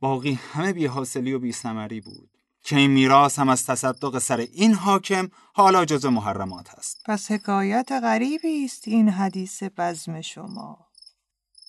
باقی 0.00 0.32
همه 0.32 0.72
بی 0.72 0.86
حاصلی 0.86 1.32
و 1.32 1.38
بی 1.38 1.52
ثمری 1.52 2.00
بود. 2.00 2.30
که 2.62 2.76
این 2.76 2.90
میراث 2.90 3.38
هم 3.38 3.48
از 3.48 3.66
تصدق 3.66 4.18
سر 4.18 4.36
این 4.36 4.74
حاکم 4.74 5.28
حالا 5.54 5.84
جز 5.84 6.06
محرمات 6.06 6.74
است. 6.74 7.02
پس 7.06 7.30
حکایت 7.30 7.92
غریبی 8.02 8.64
است 8.64 8.88
این 8.88 9.08
حدیث 9.08 9.62
بزم 9.62 10.20
شما. 10.20 10.78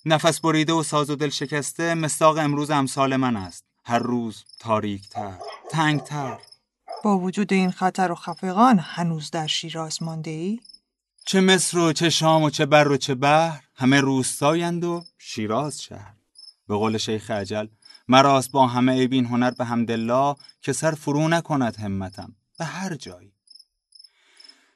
نفس 0.04 0.40
بریده 0.40 0.72
و 0.72 0.82
ساز 0.82 1.10
و 1.10 1.16
دل 1.16 1.28
شکسته 1.28 1.94
مستاق 1.94 2.38
امروز 2.38 2.70
امثال 2.70 3.16
من 3.16 3.36
است. 3.36 3.64
هر 3.84 3.98
روز 3.98 4.44
تاریکتر 4.58 5.38
تنگتر. 5.70 6.38
با 7.04 7.18
وجود 7.18 7.52
این 7.52 7.70
خطر 7.70 8.12
و 8.12 8.14
خفقان 8.14 8.78
هنوز 8.78 9.30
در 9.30 9.46
شیراز 9.46 10.02
مانده 10.02 10.30
ای؟ 10.30 10.60
چه 11.24 11.40
مصر 11.40 11.78
و 11.78 11.92
چه 11.92 12.10
شام 12.10 12.42
و 12.42 12.50
چه 12.50 12.66
بر 12.66 12.88
و 12.88 12.96
چه 12.96 13.14
بحر 13.14 13.60
همه 13.74 14.00
روستایند 14.00 14.84
و 14.84 15.04
شیراز 15.18 15.82
شهر. 15.82 16.14
به 16.68 16.76
قول 16.76 16.98
شیخ 16.98 17.30
عجل 17.30 17.66
مراست 18.08 18.50
با 18.50 18.66
همه 18.66 18.92
عیبین 18.92 19.26
هنر 19.26 19.50
به 19.50 19.64
حمدالله 19.64 20.36
که 20.62 20.72
سر 20.72 20.90
فرو 20.90 21.28
نکند 21.28 21.76
همتم 21.76 22.34
به 22.58 22.64
هر 22.64 22.94
جایی. 22.94 23.32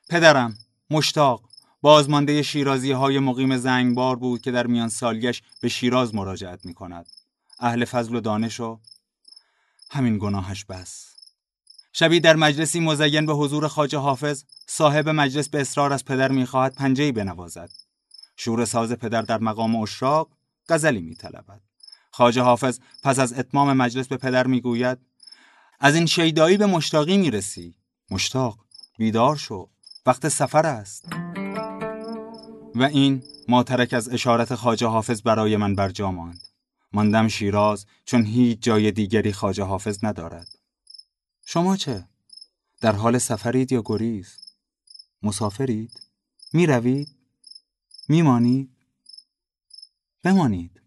پدرم 0.08 0.58
مشتاق 0.90 1.48
بازمانده 1.80 2.42
شیرازی 2.42 2.92
های 2.92 3.18
مقیم 3.18 3.56
زنگبار 3.56 4.16
بود 4.16 4.40
که 4.42 4.50
در 4.50 4.66
میان 4.66 4.88
سالگش 4.88 5.42
به 5.60 5.68
شیراز 5.68 6.14
مراجعت 6.14 6.64
می 6.64 6.74
کند 6.74 7.06
اهل 7.58 7.84
فضل 7.84 8.14
و 8.14 8.20
دانش 8.20 8.60
و 8.60 8.80
همین 9.90 10.18
گناهش 10.18 10.64
بس. 10.64 11.14
شبی 11.96 12.20
در 12.20 12.36
مجلسی 12.36 12.80
مزین 12.80 13.26
به 13.26 13.32
حضور 13.32 13.68
خاج 13.68 13.94
حافظ 13.94 14.44
صاحب 14.66 15.08
مجلس 15.08 15.48
به 15.48 15.60
اصرار 15.60 15.92
از 15.92 16.04
پدر 16.04 16.32
می‌خواهد 16.32 16.74
پنجهی 16.74 17.12
بنوازد. 17.12 17.70
شور 18.36 18.64
ساز 18.64 18.92
پدر 18.92 19.22
در 19.22 19.38
مقام 19.38 19.76
اشراق 19.76 20.28
غزلی 20.68 21.00
میطلبد. 21.00 21.60
خاج 22.10 22.38
حافظ 22.38 22.78
پس 23.02 23.18
از 23.18 23.32
اتمام 23.32 23.72
مجلس 23.72 24.08
به 24.08 24.16
پدر 24.16 24.46
می‌گوید 24.46 24.98
از 25.80 25.94
این 25.94 26.06
شیدایی 26.06 26.56
به 26.56 26.66
مشتاقی 26.66 27.16
می‌رسی. 27.16 27.74
مشتاق 28.10 28.58
بیدار 28.98 29.36
شو 29.36 29.68
وقت 30.06 30.28
سفر 30.28 30.66
است. 30.66 31.08
و 32.74 32.82
این 32.82 33.22
ماترک 33.48 33.92
از 33.92 34.08
اشارت 34.08 34.54
خاج 34.54 34.84
حافظ 34.84 35.22
برای 35.22 35.56
من 35.56 35.74
برجا 35.74 36.10
ماند. 36.10 36.40
ماندم 36.92 37.28
شیراز 37.28 37.86
چون 38.04 38.24
هیچ 38.24 38.58
جای 38.60 38.90
دیگری 38.92 39.32
خاج 39.32 39.60
حافظ 39.60 40.04
ندارد. 40.04 40.53
شما 41.44 41.76
چه؟ 41.76 42.08
در 42.80 42.92
حال 42.92 43.18
سفرید 43.18 43.72
یا 43.72 43.82
گریز؟ 43.84 44.36
مسافرید؟ 45.22 46.00
می 46.52 46.66
روید؟ 46.66 47.08
می 48.08 48.22
مانید؟ 48.22 48.70
بمانید 50.22 50.80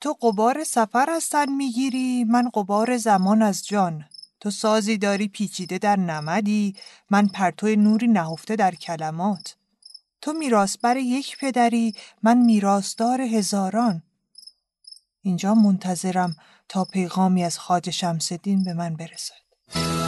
تو 0.00 0.12
قبار 0.12 0.64
سفر 0.64 1.10
از 1.10 1.28
تن 1.28 1.52
می‌گیری 1.52 2.24
من 2.24 2.50
قبار 2.54 2.96
زمان 2.96 3.42
از 3.42 3.66
جان 3.66 4.04
تو 4.40 4.50
سازی 4.50 4.98
داری 4.98 5.28
پیچیده 5.28 5.78
در 5.78 5.96
نمدی 5.96 6.76
من 7.10 7.26
پرتو 7.26 7.66
نوری 7.66 8.08
نهفته 8.08 8.56
در 8.56 8.74
کلمات 8.74 9.56
تو 10.20 10.32
میراث 10.32 10.76
بر 10.78 10.96
یک 10.96 11.38
پدری 11.38 11.94
من 12.22 12.38
میراثدار 12.38 13.20
هزاران 13.20 14.02
اینجا 15.22 15.54
منتظرم 15.54 16.36
تا 16.68 16.84
پیغامی 16.84 17.44
از 17.44 17.58
خاج 17.58 17.90
شمسدین 17.90 18.64
به 18.64 18.74
من 18.74 18.96
برسد. 18.96 19.39
you 19.74 19.99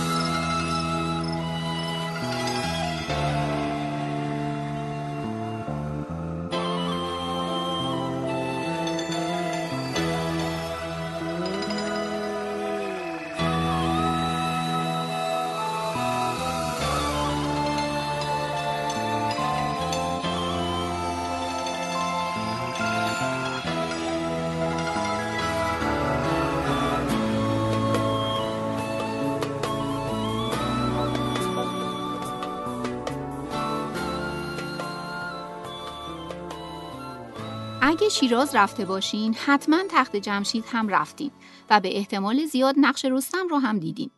اگه 37.93 38.09
شیراز 38.09 38.55
رفته 38.55 38.85
باشین 38.85 39.35
حتما 39.35 39.79
تخت 39.91 40.17
جمشید 40.17 40.65
هم 40.67 40.89
رفتین 40.89 41.31
و 41.71 41.81
به 41.81 41.97
احتمال 41.97 42.45
زیاد 42.45 42.75
نقش 42.79 43.05
رستم 43.05 43.49
رو 43.49 43.59
هم 43.59 43.79
دیدین. 43.79 44.11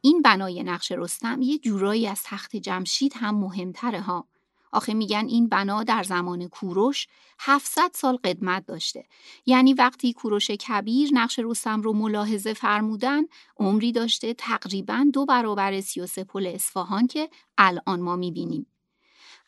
این 0.00 0.22
بنای 0.22 0.62
نقش 0.62 0.92
رستم 0.92 1.42
یه 1.42 1.58
جورایی 1.58 2.06
از 2.06 2.22
تخت 2.24 2.56
جمشید 2.56 3.12
هم 3.16 3.34
مهمتره 3.34 4.00
ها. 4.00 4.26
آخه 4.72 4.94
میگن 4.94 5.26
این 5.28 5.48
بنا 5.48 5.82
در 5.82 6.02
زمان 6.02 6.48
کوروش 6.48 7.06
700 7.38 7.90
سال 7.94 8.16
قدمت 8.16 8.66
داشته. 8.66 9.04
یعنی 9.46 9.74
وقتی 9.74 10.12
کوروش 10.12 10.50
کبیر 10.50 11.10
نقش 11.12 11.38
رستم 11.38 11.82
رو 11.82 11.92
ملاحظه 11.92 12.52
فرمودن 12.52 13.22
عمری 13.56 13.92
داشته 13.92 14.34
تقریبا 14.34 15.06
دو 15.12 15.26
برابر 15.26 15.80
33 15.80 16.24
پل 16.24 16.46
اصفهان 16.46 17.06
که 17.06 17.28
الان 17.58 18.00
ما 18.00 18.16
می‌بینیم. 18.16 18.66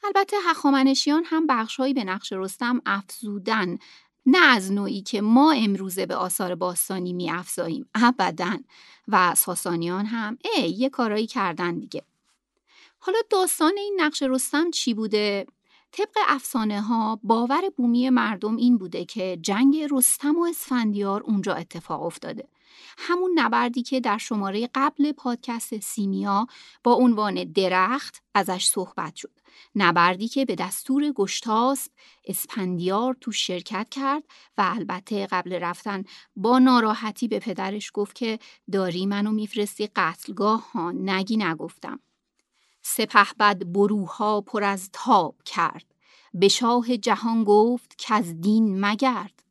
البته 0.05 0.37
هخامنشیان 0.45 1.25
هم 1.27 1.47
بخشهایی 1.47 1.95
به 1.95 2.05
نقش 2.05 2.33
رستم 2.33 2.83
افزودن 2.87 3.79
نه 4.27 4.39
از 4.39 4.73
نوعی 4.73 5.03
که 5.03 5.21
ما 5.21 5.53
امروزه 5.53 6.07
به 6.07 6.15
آثار 6.15 6.55
باستانی 6.55 7.13
می 7.13 7.31
افزاییم 7.31 7.91
ابدا. 7.95 8.57
و 9.09 9.35
ساسانیان 9.35 10.07
هم 10.07 10.39
ای 10.45 10.71
یه 10.71 10.89
کارایی 10.89 11.27
کردن 11.27 11.79
دیگه. 11.79 12.03
حالا 12.99 13.19
داستان 13.31 13.73
این 13.77 13.97
نقش 14.01 14.23
رستم 14.23 14.71
چی 14.71 14.95
بوده؟ 14.95 15.47
طبق 15.93 16.17
افسانه 16.29 16.81
ها 16.81 17.21
باور 17.23 17.63
بومی 17.77 18.11
مردم 18.11 18.57
این 18.57 18.79
بوده 18.79 19.05
که 19.05 19.39
جنگ 19.43 19.77
رستم 19.91 20.39
و 20.39 20.45
اسفندیار 20.45 21.23
اونجا 21.23 21.55
اتفاق 21.55 22.03
افتاده. 22.03 22.49
همون 22.99 23.31
نبردی 23.35 23.83
که 23.83 24.01
در 24.01 24.19
شماره 24.19 24.69
قبل 24.75 25.13
پادکست 25.13 25.79
سیمیا 25.79 26.47
با 26.85 26.93
عنوان 26.93 27.45
درخت 27.45 28.23
ازش 28.35 28.67
صحبت 28.67 29.17
شد. 29.17 29.31
نبردی 29.75 30.29
که 30.29 30.45
به 30.45 30.55
دستور 30.55 31.13
گشتاسب 31.13 31.91
اسپندیار 32.25 33.17
تو 33.21 33.33
شرکت 33.33 33.87
کرد 33.91 34.23
و 34.59 34.73
البته 34.77 35.27
قبل 35.27 35.53
رفتن 35.53 36.05
با 36.37 36.59
ناراحتی 36.59 37.29
به 37.29 37.39
پدرش 37.39 37.91
گفت 37.95 38.15
که 38.15 38.39
داری 38.73 39.07
منو 39.07 39.33
میفرستی 39.33 39.87
قتلگاه 39.87 40.73
ها 40.73 40.93
نگی 40.93 41.37
نگفتم. 41.37 42.01
سپه 42.83 43.27
بد 43.41 43.65
بروها 43.65 44.41
پر 44.41 44.65
از 44.65 44.91
تاب 44.93 45.37
کرد. 45.45 45.85
به 46.35 46.49
شاه 46.49 46.97
جهان 46.97 47.45
گفت 47.45 47.99
که 47.99 48.15
از 48.15 48.41
دین 48.41 48.85
مگرد. 48.85 49.43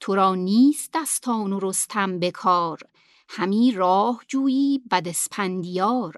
تو 0.00 0.14
را 0.14 0.34
نیست 0.34 0.90
دستان 0.94 1.52
و 1.52 1.58
رستم 1.62 2.18
بکار 2.18 2.78
همی 3.28 3.72
راه 3.72 4.20
جویی 4.28 4.82
بد 4.90 5.08
اسپندیار 5.08 6.14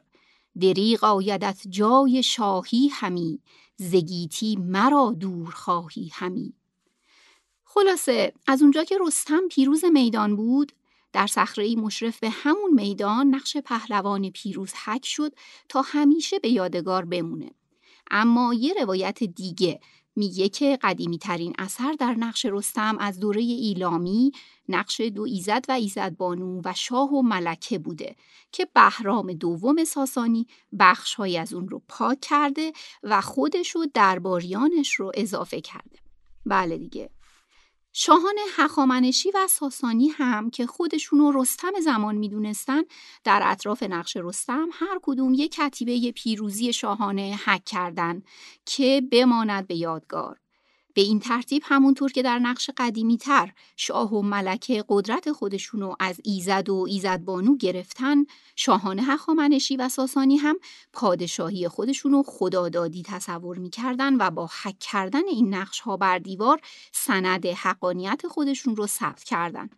دریغ 0.61 1.05
آیدت 1.05 1.63
جای 1.69 2.23
شاهی 2.23 2.89
همی. 2.89 3.41
زگیتی 3.77 4.57
مرا 4.57 5.15
دور 5.21 5.51
خواهی 5.51 6.11
همی. 6.13 6.55
خلاصه 7.65 8.33
از 8.47 8.63
اونجا 8.63 8.85
که 8.85 8.99
رستم 9.07 9.49
پیروز 9.49 9.85
میدان 9.85 10.37
بود 10.37 10.73
در 11.13 11.27
صخره 11.27 11.77
مشرف 11.77 12.19
به 12.19 12.31
همون 12.31 12.75
میدان 12.75 13.35
نقش 13.35 13.57
پهلوان 13.57 14.31
پیروز 14.31 14.73
حک 14.85 15.07
شد 15.07 15.33
تا 15.69 15.83
همیشه 15.83 16.39
به 16.39 16.49
یادگار 16.49 17.05
بمونه. 17.05 17.51
اما 18.11 18.55
یه 18.55 18.75
روایت 18.81 19.25
دیگه 19.25 19.81
میگه 20.17 20.49
که 20.49 20.79
قدیمی 20.83 21.19
ترین 21.19 21.55
اثر 21.59 21.93
در 21.93 22.15
نقش 22.15 22.47
رستم 22.51 22.97
از 22.99 23.21
دوره 23.21 23.41
ایلامی 23.41 24.33
نقش 24.69 25.01
دو 25.01 25.23
ایزد 25.23 25.65
و 25.69 25.73
ایزد 25.73 26.17
بانو 26.17 26.61
و 26.65 26.73
شاه 26.77 27.13
و 27.13 27.23
ملکه 27.23 27.79
بوده 27.79 28.17
که 28.53 28.69
بهرام 28.75 29.33
دوم 29.33 29.85
ساسانی 29.85 30.47
بخشهایی 30.79 31.39
از 31.39 31.53
اون 31.53 31.69
رو 31.69 31.83
پاک 31.89 32.21
کرده 32.21 32.73
و 33.03 33.21
خودش 33.21 33.77
و 33.77 33.87
درباریانش 33.95 34.95
رو 34.95 35.13
اضافه 35.15 35.61
کرده. 35.61 35.99
بله 36.47 36.79
دیگه. 36.79 37.11
شاهان 37.99 38.35
هخامنشی 38.57 39.31
و 39.35 39.47
ساسانی 39.49 40.09
هم 40.09 40.51
که 40.51 40.67
خودشون 40.67 41.19
رو 41.19 41.41
رستم 41.43 41.81
زمان 41.81 42.15
می‌دونستن 42.15 42.83
در 43.25 43.41
اطراف 43.45 43.83
نقش 43.83 44.17
رستم 44.17 44.69
هر 44.73 44.99
کدوم 45.03 45.35
یک 45.35 45.55
کتیبه 45.55 46.13
پیروزی 46.13 46.73
شاهانه 46.73 47.39
حک 47.45 47.65
کردن 47.65 48.23
که 48.67 49.03
بماند 49.13 49.67
به 49.67 49.75
یادگار. 49.77 50.39
به 50.97 51.03
این 51.03 51.21
ترتیب 51.21 51.63
همونطور 51.67 52.13
که 52.13 52.23
در 52.23 52.39
نقش 52.39 52.71
قدیمی 52.77 53.19
تر 53.19 53.53
شاه 53.77 54.15
و 54.15 54.23
ملکه 54.23 54.85
قدرت 54.89 55.33
خودشونو 55.33 55.95
از 56.01 56.21
ایزد 56.25 56.69
و 56.69 56.87
ایزدبانو 56.89 57.57
گرفتن 57.57 58.25
شاهان 58.57 58.99
هخامنشی 58.99 59.77
و 59.77 59.89
ساسانی 59.89 60.37
هم 60.37 60.57
پادشاهی 60.93 61.69
خودشونو 61.69 62.23
خدادادی 62.27 63.03
تصور 63.03 63.59
می‌کردن 63.59 64.17
و 64.17 64.31
با 64.31 64.51
حک 64.63 64.79
کردن 64.79 65.29
این 65.29 65.55
نقش 65.55 65.81
ها 65.81 65.97
بر 65.97 66.19
دیوار 66.19 66.61
سند 66.93 67.47
حقانیت 67.47 68.27
خودشون 68.27 68.77
رو 68.77 68.87
ثبت 68.87 69.25
کردن. 69.25 69.71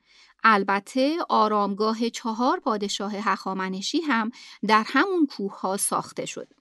البته 0.44 1.16
آرامگاه 1.28 2.11
چهار 2.11 2.61
پادشاه 2.61 3.12
هخامنشی 3.16 4.00
هم 4.00 4.31
در 4.66 4.85
همون 4.87 5.26
کوه 5.26 5.61
ها 5.61 5.76
ساخته 5.76 6.26
شد. 6.26 6.58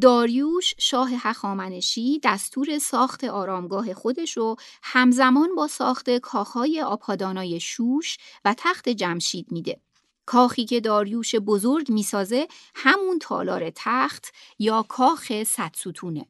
داریوش 0.00 0.74
شاه 0.78 1.10
هخامنشی 1.12 2.20
دستور 2.24 2.78
ساخت 2.78 3.24
آرامگاه 3.24 3.94
خودش 3.94 4.36
رو 4.36 4.56
همزمان 4.82 5.54
با 5.54 5.66
ساخت 5.66 6.10
کاخهای 6.10 6.82
آپادانای 6.82 7.60
شوش 7.60 8.16
و 8.44 8.54
تخت 8.58 8.88
جمشید 8.88 9.52
میده. 9.52 9.80
کاخی 10.26 10.64
که 10.64 10.80
داریوش 10.80 11.34
بزرگ 11.34 11.90
می‌سازه 11.90 12.48
همون 12.74 13.18
تالار 13.18 13.70
تخت 13.74 14.32
یا 14.58 14.82
کاخ 14.82 15.42
ستستونه. 15.42 16.26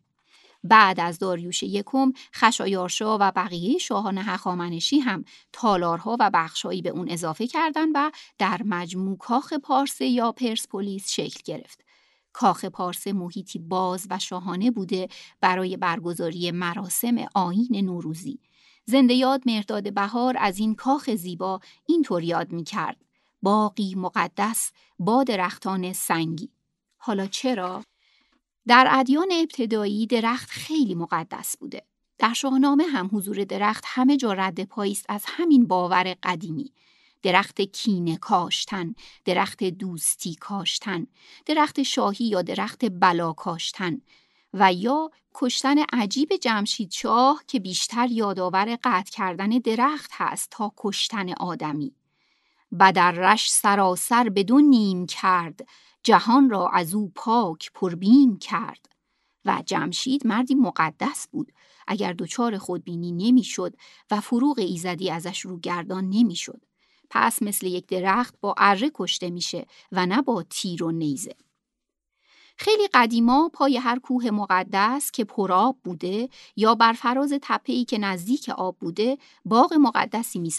بعد 0.65 1.01
از 1.01 1.19
داریوش 1.19 1.63
یکم 1.63 2.13
خشایارشا 2.35 3.19
و 3.21 3.33
بقیه 3.37 3.79
شاهان 3.79 4.19
هخامنشی 4.19 4.99
هم 4.99 5.25
تالارها 5.53 6.17
و 6.21 6.31
بخشهایی 6.35 6.83
به 6.83 6.91
اون 6.91 7.11
اضافه 7.11 7.47
کردند 7.47 7.93
و 7.95 8.11
در 8.39 8.63
مجموع 8.65 9.17
کاخ 9.17 9.53
پارسه 9.53 10.05
یا 10.05 10.33
پرسپولیس 10.33 11.11
شکل 11.11 11.41
گرفت. 11.45 11.86
کاخ 12.39 12.65
پارس 12.65 13.07
محیطی 13.07 13.59
باز 13.59 14.07
و 14.11 14.19
شاهانه 14.19 14.71
بوده 14.71 15.09
برای 15.41 15.77
برگزاری 15.77 16.51
مراسم 16.51 17.17
آین 17.35 17.69
نوروزی. 17.85 18.39
زنده 18.85 19.15
یاد 19.15 19.43
مرداد 19.47 19.95
بهار 19.95 20.37
از 20.39 20.59
این 20.59 20.75
کاخ 20.75 21.11
زیبا 21.11 21.61
اینطور 21.87 22.23
یاد 22.23 22.53
می 22.53 22.65
کرد. 22.65 23.05
باقی 23.43 23.95
مقدس 23.95 24.73
با 24.99 25.25
درختان 25.25 25.93
سنگی. 25.93 26.51
حالا 26.97 27.27
چرا؟ 27.27 27.85
در 28.67 28.89
ادیان 28.91 29.29
ابتدایی 29.41 30.07
درخت 30.07 30.51
خیلی 30.51 30.95
مقدس 30.95 31.57
بوده. 31.57 31.83
در 32.19 32.33
شاهنامه 32.33 32.85
هم 32.85 33.11
حضور 33.13 33.45
درخت 33.45 33.85
همه 33.87 34.17
جا 34.17 34.33
رد 34.33 34.65
پاییست 34.65 35.07
از 35.09 35.25
همین 35.27 35.67
باور 35.67 36.17
قدیمی. 36.23 36.73
درخت 37.23 37.61
کینه 37.61 38.17
کاشتن، 38.17 38.95
درخت 39.25 39.65
دوستی 39.65 40.35
کاشتن، 40.35 41.07
درخت 41.47 41.83
شاهی 41.83 42.25
یا 42.25 42.43
درخت 42.43 42.85
بلا 43.01 43.33
کاشتن 43.33 44.01
و 44.55 44.73
یا 44.73 45.11
کشتن 45.35 45.77
عجیب 45.93 46.37
جمشید 46.37 46.91
شاه 46.91 47.45
که 47.47 47.61
بیشتر 47.61 48.09
یادآور 48.11 48.79
قطع 48.85 49.11
کردن 49.11 49.49
درخت 49.49 50.11
هست 50.15 50.49
تا 50.51 50.73
کشتن 50.77 51.33
آدمی. 51.33 51.95
بدرش 52.81 53.53
سراسر 53.53 54.29
بدون 54.29 54.65
نیم 54.65 55.07
کرد 55.07 55.61
جهان 56.03 56.51
را 56.51 56.69
از 56.69 56.95
او 56.95 57.13
پاک 57.15 57.71
پربیم 57.75 58.39
کرد 58.39 58.87
و 59.45 59.63
جمشید 59.67 60.27
مردی 60.27 60.55
مقدس 60.55 61.29
بود 61.33 61.53
اگر 61.87 62.13
دچار 62.13 62.59
خودبینی 62.59 63.13
نمی‌شد 63.13 63.77
و 64.11 64.21
فروغ 64.21 64.59
ایزدی 64.59 65.11
ازش 65.11 65.41
رو 65.41 65.61
گردان 65.61 66.09
نمی‌شد 66.09 66.66
پس 67.11 67.43
مثل 67.43 67.67
یک 67.67 67.87
درخت 67.87 68.35
با 68.41 68.55
اره 68.59 68.91
کشته 68.95 69.31
میشه 69.31 69.67
و 69.93 70.07
نه 70.07 70.23
با 70.23 70.43
تیر 70.51 70.85
و 70.85 70.91
نیزه. 70.91 71.37
خیلی 72.59 72.89
قدیما 72.95 73.51
پای 73.53 73.77
هر 73.77 73.99
کوه 73.99 74.31
مقدس 74.31 75.11
که 75.11 75.25
پرآب 75.25 75.79
بوده 75.85 76.29
یا 76.57 76.75
بر 76.75 76.93
فراز 76.93 77.33
تپه‌ای 77.43 77.85
که 77.85 77.99
نزدیک 77.99 78.49
آب 78.49 78.77
بوده 78.79 79.19
باغ 79.45 79.75
مقدسی 79.75 80.39
می 80.39 80.51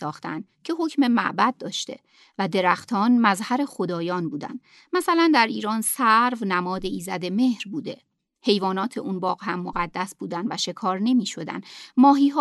که 0.63 0.73
حکم 0.79 1.07
معبد 1.07 1.55
داشته 1.59 1.99
و 2.37 2.47
درختان 2.47 3.17
مظهر 3.17 3.65
خدایان 3.65 4.29
بودن. 4.29 4.59
مثلا 4.93 5.31
در 5.33 5.47
ایران 5.47 5.81
سرو 5.81 6.37
نماد 6.41 6.85
ایزد 6.85 7.25
مهر 7.25 7.63
بوده. 7.71 7.97
حیوانات 8.41 8.97
اون 8.97 9.19
باغ 9.19 9.43
هم 9.43 9.59
مقدس 9.59 10.15
بودن 10.15 10.45
و 10.49 10.57
شکار 10.57 10.99
نمی 10.99 11.25
شدن. 11.25 11.61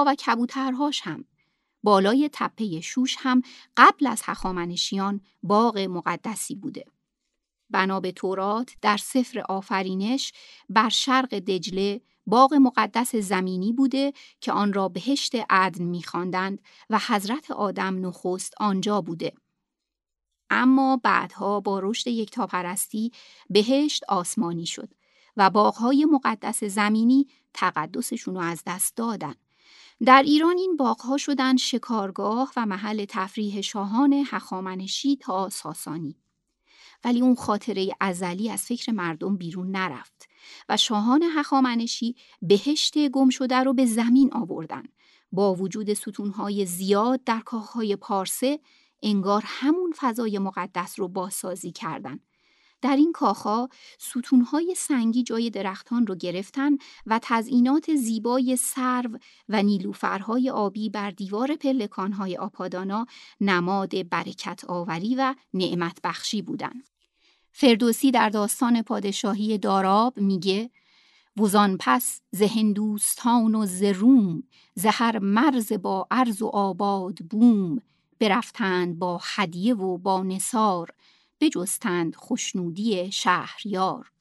و 0.06 0.14
کبوترهاش 0.14 1.00
هم. 1.00 1.24
بالای 1.86 2.30
تپه 2.32 2.80
شوش 2.80 3.16
هم 3.18 3.42
قبل 3.76 4.06
از 4.06 4.22
هخامنشیان 4.24 5.20
باغ 5.42 5.78
مقدسی 5.78 6.54
بوده. 6.54 6.84
بنا 7.70 8.00
به 8.00 8.12
تورات 8.12 8.72
در 8.82 8.96
سفر 8.96 9.40
آفرینش 9.48 10.32
بر 10.68 10.88
شرق 10.88 11.34
دجله 11.34 12.00
باغ 12.26 12.54
مقدس 12.54 13.16
زمینی 13.16 13.72
بوده 13.72 14.12
که 14.40 14.52
آن 14.52 14.72
را 14.72 14.88
بهشت 14.88 15.32
عدن 15.50 15.84
می‌خواندند 15.84 16.62
و 16.90 17.00
حضرت 17.06 17.50
آدم 17.50 18.06
نخست 18.06 18.54
آنجا 18.60 19.00
بوده. 19.00 19.32
اما 20.50 21.00
بعدها 21.04 21.60
با 21.60 21.80
رشد 21.82 22.06
یکتاپرستی 22.06 23.12
بهشت 23.50 24.04
آسمانی 24.08 24.66
شد 24.66 24.94
و 25.36 25.50
باغهای 25.50 26.04
مقدس 26.04 26.64
زمینی 26.64 27.26
تقدسشون 27.54 28.34
رو 28.34 28.40
از 28.40 28.62
دست 28.66 28.96
دادن. 28.96 29.34
در 30.04 30.22
ایران 30.22 30.58
این 30.58 30.76
باغها 30.76 31.16
شدن 31.16 31.56
شکارگاه 31.56 32.52
و 32.56 32.66
محل 32.66 33.04
تفریح 33.08 33.60
شاهان 33.60 34.24
هخامنشی 34.26 35.16
تا 35.16 35.48
ساسانی. 35.48 36.16
ولی 37.04 37.20
اون 37.20 37.34
خاطره 37.34 37.88
ازلی 38.00 38.50
از 38.50 38.62
فکر 38.62 38.92
مردم 38.92 39.36
بیرون 39.36 39.70
نرفت 39.70 40.28
و 40.68 40.76
شاهان 40.76 41.22
هخامنشی 41.22 42.16
بهشت 42.42 43.08
گم 43.08 43.28
شده 43.28 43.56
رو 43.56 43.74
به 43.74 43.86
زمین 43.86 44.34
آوردن. 44.34 44.82
با 45.32 45.54
وجود 45.54 45.94
ستونهای 45.94 46.66
زیاد 46.66 47.24
در 47.24 47.40
کاخهای 47.40 47.96
پارسه 47.96 48.60
انگار 49.02 49.42
همون 49.46 49.92
فضای 49.96 50.38
مقدس 50.38 50.98
رو 50.98 51.08
بازسازی 51.08 51.72
کردند. 51.72 52.20
در 52.82 52.96
این 52.96 53.12
کاخا 53.12 53.68
ستونهای 53.98 54.74
سنگی 54.76 55.22
جای 55.22 55.50
درختان 55.50 56.06
رو 56.06 56.14
گرفتن 56.14 56.76
و 57.06 57.20
تزئینات 57.22 57.94
زیبای 57.94 58.56
سرو 58.56 59.18
و 59.48 59.62
نیلوفرهای 59.62 60.50
آبی 60.50 60.90
بر 60.90 61.10
دیوار 61.10 61.56
پلکانهای 61.56 62.36
آپادانا 62.36 63.06
نماد 63.40 64.08
برکت 64.08 64.64
آوری 64.68 65.14
و 65.14 65.34
نعمت 65.54 65.98
بخشی 66.04 66.42
بودن. 66.42 66.82
فردوسی 67.52 68.10
در 68.10 68.28
داستان 68.28 68.82
پادشاهی 68.82 69.58
داراب 69.58 70.18
میگه 70.18 70.70
وزان 71.36 71.76
پس 71.80 72.20
ز 72.30 72.42
هندوستان 72.42 73.54
و 73.54 73.66
ز 73.66 73.82
روم 73.82 74.42
ز 74.74 74.86
هر 74.86 75.18
مرز 75.18 75.72
با 75.72 76.06
عرض 76.10 76.42
و 76.42 76.46
آباد 76.46 77.18
بوم 77.18 77.82
برفتند 78.18 78.98
با 78.98 79.20
هدیه 79.22 79.74
و 79.74 79.98
با 79.98 80.22
نصار 80.22 80.90
بجستند 81.40 82.16
خوشنودی 82.16 83.12
شهریار 83.12 84.12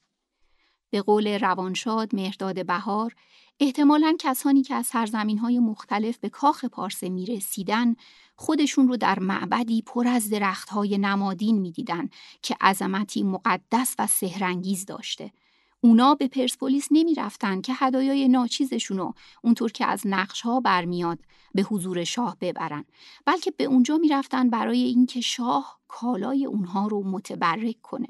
به 0.90 1.02
قول 1.02 1.38
روانشاد 1.38 2.14
مهرداد 2.14 2.66
بهار 2.66 3.14
احتمالا 3.60 4.16
کسانی 4.20 4.62
که 4.62 4.74
از 4.74 4.86
سرزمین 4.86 5.38
های 5.38 5.58
مختلف 5.58 6.18
به 6.18 6.28
کاخ 6.28 6.64
پارسه 6.64 7.08
می 7.08 7.26
رسیدن 7.26 7.94
خودشون 8.36 8.88
رو 8.88 8.96
در 8.96 9.18
معبدی 9.18 9.82
پر 9.82 10.08
از 10.08 10.30
درخت 10.30 10.68
های 10.68 10.98
نمادین 10.98 11.58
می 11.58 11.72
دیدن 11.72 12.08
که 12.42 12.56
عظمتی 12.60 13.22
مقدس 13.22 13.94
و 13.98 14.06
سهرنگیز 14.06 14.86
داشته. 14.86 15.32
اونا 15.80 16.14
به 16.14 16.28
پرسپولیس 16.28 16.88
نمی 16.90 17.14
رفتن 17.14 17.60
که 17.60 17.72
هدایای 17.76 18.28
ناچیزشون 18.28 18.98
رو 18.98 19.14
اونطور 19.42 19.72
که 19.72 19.86
از 19.86 20.02
نقش 20.04 20.40
ها 20.40 20.60
برمیاد 20.60 21.18
به 21.54 21.62
حضور 21.62 22.04
شاه 22.04 22.36
ببرن 22.40 22.84
بلکه 23.24 23.50
به 23.50 23.64
اونجا 23.64 23.96
می 23.96 24.08
رفتن 24.08 24.50
برای 24.50 24.82
اینکه 24.82 25.20
شاه 25.20 25.80
کالای 25.88 26.46
اونها 26.46 26.86
رو 26.86 27.02
متبرک 27.10 27.82
کنه. 27.82 28.08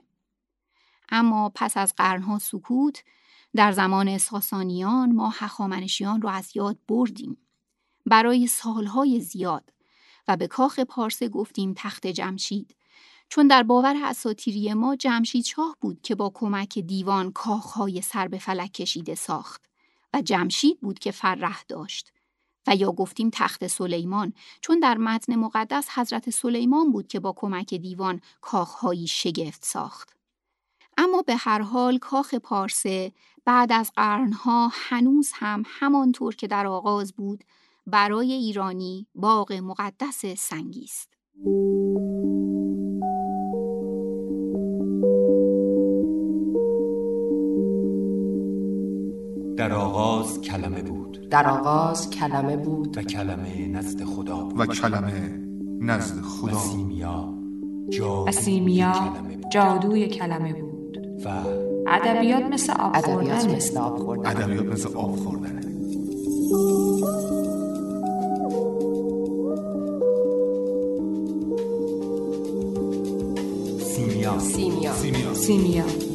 اما 1.09 1.53
پس 1.55 1.77
از 1.77 1.95
قرنها 1.97 2.39
سکوت 2.39 3.05
در 3.55 3.73
زمان 3.73 4.19
ساسانیان 4.19 5.13
ما 5.13 5.29
هخامنشیان 5.29 6.23
رو 6.23 6.29
از 6.29 6.51
یاد 6.55 6.79
بردیم. 6.89 7.37
برای 8.07 8.47
سالهای 8.47 9.21
زیاد 9.21 9.73
و 10.29 10.37
به 10.37 10.47
کاخ 10.47 10.81
پارسه 10.81 11.29
گفتیم 11.29 11.75
تخت 11.77 12.07
جمشید 12.07 12.77
چون 13.29 13.47
در 13.47 13.63
باور 13.63 13.95
اساتیری 14.05 14.75
ما 14.75 14.97
جمشید 14.97 15.45
شاه 15.45 15.77
بود 15.81 16.03
که 16.03 16.15
با 16.15 16.31
کمک 16.35 16.79
دیوان 16.79 17.33
کاخهای 17.33 18.03
سر 18.03 18.29
به 18.29 18.39
فلک 18.39 18.73
کشیده 18.73 19.15
ساخت 19.15 19.63
و 20.15 20.23
جمشید 20.23 20.81
بود 20.81 20.99
که 20.99 21.11
فرح 21.11 21.63
داشت 21.69 22.13
و 22.67 22.77
یا 22.77 22.93
گفتیم 22.93 23.31
تخت 23.33 23.67
سلیمان 23.67 24.33
چون 24.61 24.81
در 24.81 24.99
متن 24.99 25.37
مقدس 25.37 25.89
حضرت 25.95 26.31
سلیمان 26.31 26.93
بود 26.93 27.09
که 27.09 27.21
با 27.21 27.33
کمک 27.37 27.75
دیوان 27.75 28.21
کاخهایی 28.41 29.07
شگفت 29.07 29.65
ساخت 29.65 30.17
اما 30.97 31.23
به 31.23 31.37
هر 31.37 31.61
حال 31.61 31.99
کاخ 31.99 32.35
پارسه 32.35 33.13
بعد 33.45 33.73
از 33.73 33.93
قرنها 33.97 34.71
هنوز 34.73 35.31
هم 35.35 35.63
همانطور 35.67 36.35
که 36.35 36.47
در 36.47 36.67
آغاز 36.67 37.13
بود 37.13 37.45
برای 37.87 38.33
ایرانی 38.33 39.07
باغ 39.15 39.53
مقدس 39.53 40.27
سنگی 40.27 40.85
است. 40.85 41.13
در 49.69 49.75
آغاز 49.75 50.41
کلمه 50.41 50.83
بود. 50.83 51.29
در 51.31 51.47
آغاز 51.47 52.11
کلمه 52.11 52.57
بود. 52.57 52.99
و 52.99 53.03
کلمه 53.03 53.69
نزد 53.69 54.05
خدا 54.05 54.49
و 54.57 54.67
کلمه 54.67 55.41
نزد 55.81 56.21
خدا. 56.21 56.57
و 56.57 56.59
سیمیا 56.59 57.35
و 58.27 58.33
سیمیا 58.33 58.93
جادوی 59.53 60.09
کلمه 60.09 60.53
بود. 60.53 60.99
و 61.25 61.29
ادبیات 61.87 62.43
مثل 62.43 62.73
آب 62.73 62.97
ادبیات 62.97 63.39
خوردنه. 63.39 63.57
مثل 63.57 63.79
آب 63.79 63.99
خوردن 63.99 64.31
ادبیات 64.31 64.67
مثل 64.67 64.97
آب 64.97 65.17
خوردنه. 65.17 65.61
سیمیا. 73.81 74.39
سیمیا. 74.39 74.93
سیمیا. 74.93 75.35
سیمیا. 75.35 76.06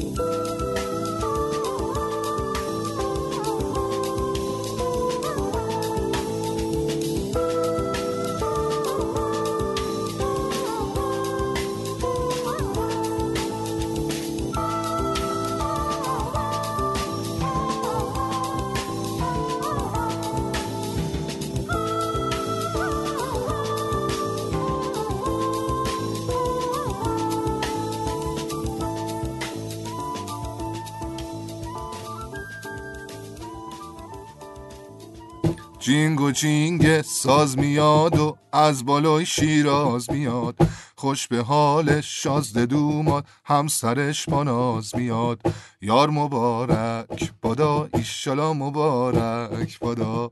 جینگ 36.32 37.02
ساز 37.02 37.58
میاد 37.58 38.20
و 38.20 38.38
از 38.54 38.86
بالای 38.86 39.26
شیراز 39.26 40.12
میاد. 40.12 40.58
خوش 40.96 41.28
به 41.28 41.42
حال 41.42 42.02
شازده 42.02 42.66
دوماد 42.66 43.26
همسرش 43.46 44.30
با 44.30 44.44
ناز 44.44 44.96
میاد. 44.96 45.42
یار 45.82 46.10
مبارک 46.10 47.34
بادا 47.42 47.90
ایشالا 47.94 48.54
مبارک 48.54 49.80
بادا. 49.80 50.32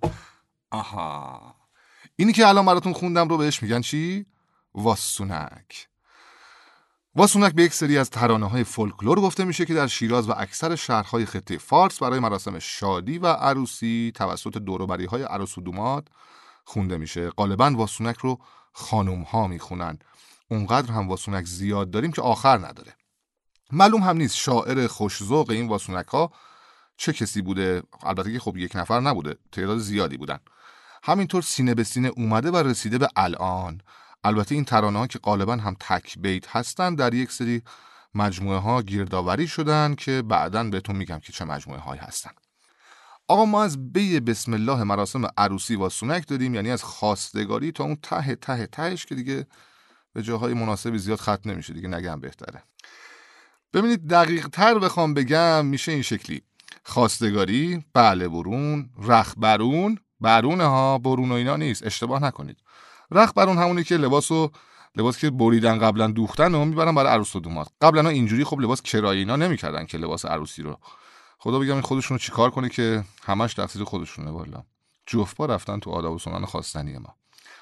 آها. 0.72 1.56
اینی 2.16 2.34
که 2.34 2.48
الان 2.48 2.66
براتون 2.66 2.94
خوندم 2.94 3.28
رو 3.28 3.38
بهش 3.38 3.64
میگن 3.64 3.82
چی؟ 3.82 4.26
واسونک. 4.76 5.89
واسونک 7.16 7.54
به 7.54 7.64
یک 7.64 7.74
سری 7.74 7.98
از 7.98 8.10
ترانه 8.10 8.50
های 8.50 8.64
فولکلور 8.64 9.22
گفته 9.22 9.44
میشه 9.44 9.66
که 9.66 9.74
در 9.74 9.88
شیراز 9.88 10.30
و 10.30 10.34
اکثر 10.38 10.76
شهرهای 10.76 11.26
خطه 11.26 11.58
فارس 11.58 12.00
برای 12.00 12.20
مراسم 12.20 12.60
شادی 12.60 13.18
و 13.18 13.28
عروسی 13.28 14.12
توسط 14.16 14.58
دوروبری 14.58 15.06
های 15.06 15.24
عروس 15.24 15.58
و 15.58 15.62
دوماد 15.62 16.10
خونده 16.66 16.98
میشه. 16.98 17.30
غالبا 17.30 17.72
واسونک 17.76 18.18
رو 18.18 18.40
خانوم 18.74 19.22
ها 19.22 19.48
می‌خونن. 19.48 20.00
اونقدر 20.52 20.92
هم 20.92 21.10
واسونک 21.10 21.46
زیاد 21.46 21.92
داریم 21.92 22.12
که 22.12 22.22
آخر 22.22 22.58
نداره. 22.58 22.96
معلوم 23.72 24.02
هم 24.02 24.18
نیست 24.18 24.36
شاعر 24.36 24.88
خوشذوق 24.88 25.50
این 25.50 25.68
واسونک 25.68 26.08
ها 26.08 26.32
چه 26.98 27.14
کسی 27.14 27.42
بوده. 27.42 27.84
البته 28.04 28.34
که 28.34 28.40
خب 28.40 28.58
یک 28.58 28.76
نفر 28.76 29.00
نبوده. 29.00 29.38
تعداد 29.52 29.78
زیادی 29.78 30.18
بودن. 30.18 30.40
همینطور 31.04 31.42
سینه 31.42 31.74
به 31.74 31.84
سینه 31.84 32.08
اومده 32.08 32.52
و 32.52 32.58
رسیده 32.58 32.98
به 32.98 33.10
الان. 33.16 33.82
البته 34.24 34.56
این 34.56 34.66
ترانه 34.66 35.00
ها 35.00 35.08
که 35.08 35.20
غالبا 35.20 35.56
هم 35.56 35.76
تک 35.80 36.20
بیت 36.20 36.56
هستن 36.56 36.96
در 36.96 37.14
یک 37.14 37.32
سری 37.32 37.62
مجموعه 38.16 38.60
ها 38.60 38.82
گیردآوری 38.82 39.48
شدن 39.48 39.96
که 39.96 40.22
بعدا 40.22 40.64
بهتون 40.64 40.96
میگم 40.96 41.20
که 41.20 41.34
چه 41.34 41.46
مجموعه 41.46 41.80
هایی 41.80 42.02
هستن. 42.02 42.32
آقا 43.28 43.46
ما 43.46 43.64
از 43.64 43.94
بی 43.94 44.20
بسم 44.20 44.54
الله 44.54 44.84
مراسم 44.84 45.28
عروسی 45.38 45.76
و 45.76 45.90
سونک 45.90 46.28
داریم 46.28 46.56
یعنی 46.56 46.72
از 46.72 46.84
خواستگاری 46.84 47.72
تا 47.72 47.84
اون 47.84 47.98
ته 48.04 48.36
ته 48.36 48.68
تهش 48.68 49.06
که 49.06 49.16
دیگه 49.16 49.48
به 50.14 50.24
جاهای 50.24 50.54
مناسبی 50.54 50.98
زیاد 50.98 51.20
خط 51.20 51.48
نمیشه 51.48 51.74
دیگه 51.74 51.88
نگم 51.88 52.20
بهتره. 52.20 52.64
ببینید 53.74 54.08
دقیق 54.08 54.48
تر 54.48 54.80
بخوام 54.80 55.14
بگم 55.14 55.66
میشه 55.66 55.92
این 55.92 56.02
شکلی. 56.02 56.42
خواستگاری 56.84 57.86
بله 57.94 58.28
برون 58.28 58.90
رخ 58.98 59.34
برون 59.38 59.98
برون 60.22 60.62
ها 60.62 60.98
برون 60.98 61.32
و 61.32 61.34
اینا 61.34 61.56
نیست. 61.56 61.86
اشتباه 61.86 62.24
نکنید. 62.24 62.58
رخ 63.12 63.32
برون 63.36 63.58
همونی 63.58 63.84
که 63.84 63.98
لباسو 63.98 64.52
لباس 64.96 65.18
که 65.18 65.30
بریدن 65.30 65.80
قبلا 65.80 66.08
دوختن 66.08 66.56
و 66.56 66.66
می‌برن 66.66 66.96
برای 66.96 67.14
عروس 67.14 67.36
و 67.36 67.40
دومات 67.40 67.68
قبلا 67.82 68.10
اینجوری 68.10 68.44
خب 68.44 68.60
لباس 68.60 68.82
کرایه 68.82 69.20
اینا 69.20 69.36
نمی‌کردن 69.36 69.86
که 69.86 69.98
لباس 69.98 70.26
عروسی 70.26 70.64
رو. 70.64 70.78
خدا 71.40 71.60
بگم 71.60 71.74
این 71.74 71.82
خودشون 71.82 72.16
رو 72.16 72.20
چیکار 72.20 72.50
کنه 72.50 72.70
که 72.70 73.04
همش 73.24 73.54
تقصیر 73.54 73.84
خودشونه 73.84 74.32
والا. 74.32 74.64
جفت 75.06 75.38
با 75.38 75.46
رفتن 75.46 75.80
تو 75.80 75.92
آداب 75.92 76.14
و 76.14 76.20
سنن 76.20 76.46
خواستنی 76.46 76.98
ما. 76.98 77.16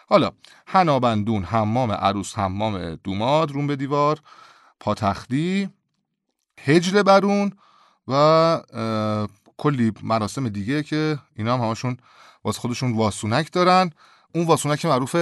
حالا 0.10 0.32
حنابندون 0.66 1.43
حمام 1.43 1.91
عروس 1.91 2.38
حمام 2.38 2.95
دوماد 2.95 3.52
رون 3.52 3.68
به 3.68 3.76
دیوار 3.76 4.20
پاتختی 4.80 5.70
هجر 6.64 7.04
برون 7.04 7.52
و 8.08 8.62
کلی 9.58 9.91
مراسم 10.04 10.50
دیگه 10.50 10.84
که 10.84 11.20
اینا 11.36 11.58
هم 11.58 11.64
همشون 11.64 11.98
واسه 12.43 12.60
خودشون 12.60 12.93
واسونک 12.93 13.52
دارن. 13.52 13.91
اون 14.38 14.45
واسونک 14.45 14.85
معروف 14.85 15.15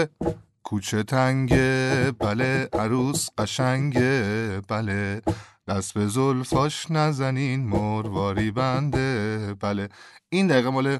کوچه 0.63 1.03
تنگه 1.03 2.11
بله 2.11 2.69
عروس 2.73 3.29
قشنگه 3.37 4.61
بله. 4.67 5.21
دست 5.67 5.93
به 5.93 6.07
زلفاش 6.07 6.91
نزنین 6.91 7.67
مرواری 7.67 8.51
بنده 8.51 9.53
بله. 9.53 9.89
این 10.29 10.47
دقیقه 10.47 10.69
مال 10.69 10.97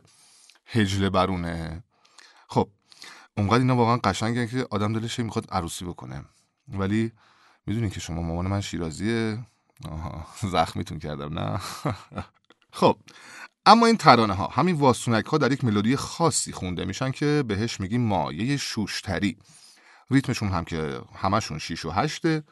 هجله 0.65 1.09
برونه. 1.09 1.83
خب 2.47 2.69
اونقدر 3.37 3.59
اینا 3.59 3.75
واقعا 3.75 3.97
قشنگه 3.97 4.47
که 4.47 4.67
آدم 4.71 4.93
دلش 4.93 5.19
می‌خواد 5.19 5.47
عروسی 5.51 5.85
بکنه. 5.85 6.25
ولی 6.67 7.11
می‌دونین 7.65 7.89
که 7.89 7.99
شما 7.99 8.21
مامان 8.21 8.47
من 8.47 8.61
شیرازیه. 8.61 9.45
آها 9.91 10.27
زخمیتون 10.51 10.99
کردم 10.99 11.39
نه؟ 11.39 11.59
خب 12.75 12.97
اما 13.65 13.85
این 13.85 13.97
ترانه 13.97 14.33
ها 14.33 14.47
همین 14.47 14.75
واسونک 14.75 15.25
ها 15.25 15.37
در 15.37 15.51
یک 15.51 15.63
ملودی 15.63 15.95
خاصی 15.95 16.51
خونده 16.51 16.85
میشن 16.85 17.11
که 17.11 17.43
بهش 17.47 17.79
میگیم 17.79 18.01
مایه 18.01 18.57
شوشتری. 18.57 19.37
ریتمشون 20.11 20.49
هم 20.49 20.65
که 20.65 21.01
همشون 21.15 21.59
شیش 21.59 21.85
و 21.85 21.91
هشته 21.91 22.43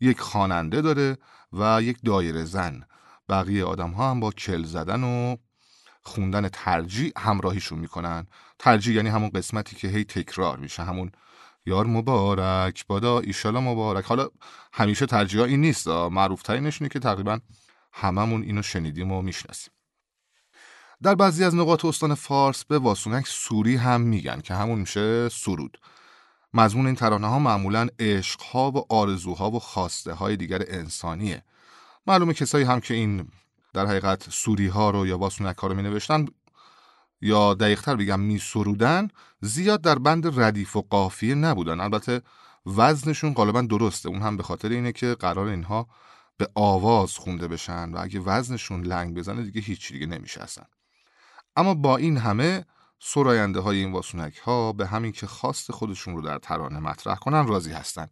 یک 0.00 0.20
خواننده 0.20 0.80
داره 0.80 1.18
و 1.52 1.82
یک 1.82 1.98
دایره 2.04 2.44
زن. 2.44 2.82
بقیه 3.28 3.64
آدم 3.64 3.90
ها 3.90 4.10
هم 4.10 4.20
با 4.20 4.30
کل 4.30 4.64
زدن 4.64 5.04
و 5.04 5.36
خوندن 6.02 6.48
ترجیع 6.48 7.12
همراهیشون 7.18 7.78
می‌کنن. 7.78 8.26
ترجیع 8.58 8.94
یعنی 8.96 9.08
همون 9.08 9.28
قسمتی 9.28 9.76
که 9.76 9.88
هی 9.88 10.04
تکرار 10.04 10.58
میشه 10.58 10.82
همون 10.82 11.12
یار 11.66 11.86
مبارک 11.86 12.86
بادا 12.86 13.20
ایشالا 13.20 13.60
مبارک. 13.60 14.04
حالا 14.04 14.28
همیشه 14.72 15.06
ترجیح 15.06 15.42
این 15.42 15.60
نیست 15.60 15.88
معروف 15.88 16.42
ترینش 16.42 16.82
اینه 16.82 16.88
که 16.88 16.98
تقریبا 16.98 17.38
هممون 17.98 18.42
اینو 18.42 18.62
شنیدیم 18.62 19.12
و 19.12 19.22
می‌شناسیم. 19.22 19.72
در 21.02 21.14
بعضی 21.14 21.44
از 21.44 21.54
نقاط 21.54 21.84
استان 21.84 22.14
فارس 22.14 22.64
به 22.64 22.78
واسونک 22.78 23.26
سوری 23.26 23.76
هم 23.76 24.00
میگن 24.00 24.40
که 24.40 24.54
همون 24.54 24.78
میشه 24.78 25.28
سرود. 25.28 25.78
مضمون 26.54 26.86
این 26.86 26.94
ترانه 26.94 27.26
ها 27.26 27.38
معمولا 27.38 27.88
عشق 27.98 28.42
ها 28.42 28.70
و 28.70 28.92
آرزوها 28.92 29.50
و 29.50 29.58
خواسته 29.58 30.12
های 30.12 30.36
دیگر 30.36 30.62
انسانیه. 30.68 31.42
معلومه 32.06 32.34
کسایی 32.34 32.64
هم 32.64 32.80
که 32.80 32.94
این 32.94 33.28
در 33.72 33.86
حقیقت 33.86 34.30
سوری 34.30 34.66
ها 34.66 34.90
رو 34.90 35.06
یا 35.06 35.18
واسونک 35.18 35.56
ها 35.56 35.66
رو 35.66 35.74
می 35.74 35.82
نوشتن 35.82 36.26
یا 37.20 37.54
دقیقتر 37.54 37.96
بگم 37.96 38.20
می 38.20 38.38
سرودن 38.38 39.08
زیاد 39.40 39.80
در 39.80 39.98
بند 39.98 40.40
ردیف 40.40 40.76
و 40.76 40.86
قافیه 40.90 41.34
نبودن. 41.34 41.80
البته 41.80 42.22
وزنشون 42.66 43.34
غالبا 43.34 43.62
درسته. 43.62 44.08
اون 44.08 44.22
هم 44.22 44.36
به 44.36 44.42
خاطر 44.42 44.68
اینه 44.68 44.92
که 44.92 45.14
قرار 45.14 45.46
اینها 45.46 45.88
به 46.36 46.48
آواز 46.54 47.12
خونده 47.12 47.48
بشن 47.48 47.92
و 47.92 47.98
اگه 48.00 48.20
وزنشون 48.20 48.82
لنگ 48.82 49.14
بزنه 49.14 49.42
دیگه 49.42 49.60
هیچ 49.60 49.92
دیگه 49.92 50.06
نمیشه 50.06 50.42
اصلا. 50.42 50.64
اما 51.56 51.74
با 51.74 51.96
این 51.96 52.16
همه 52.16 52.64
سراینده 53.00 53.60
های 53.60 53.78
این 53.78 53.92
واسونک 53.92 54.36
ها 54.36 54.72
به 54.72 54.86
همین 54.86 55.12
که 55.12 55.26
خواست 55.26 55.72
خودشون 55.72 56.16
رو 56.16 56.22
در 56.22 56.38
ترانه 56.38 56.78
مطرح 56.78 57.16
کنن 57.16 57.46
راضی 57.46 57.72
هستن 57.72 58.08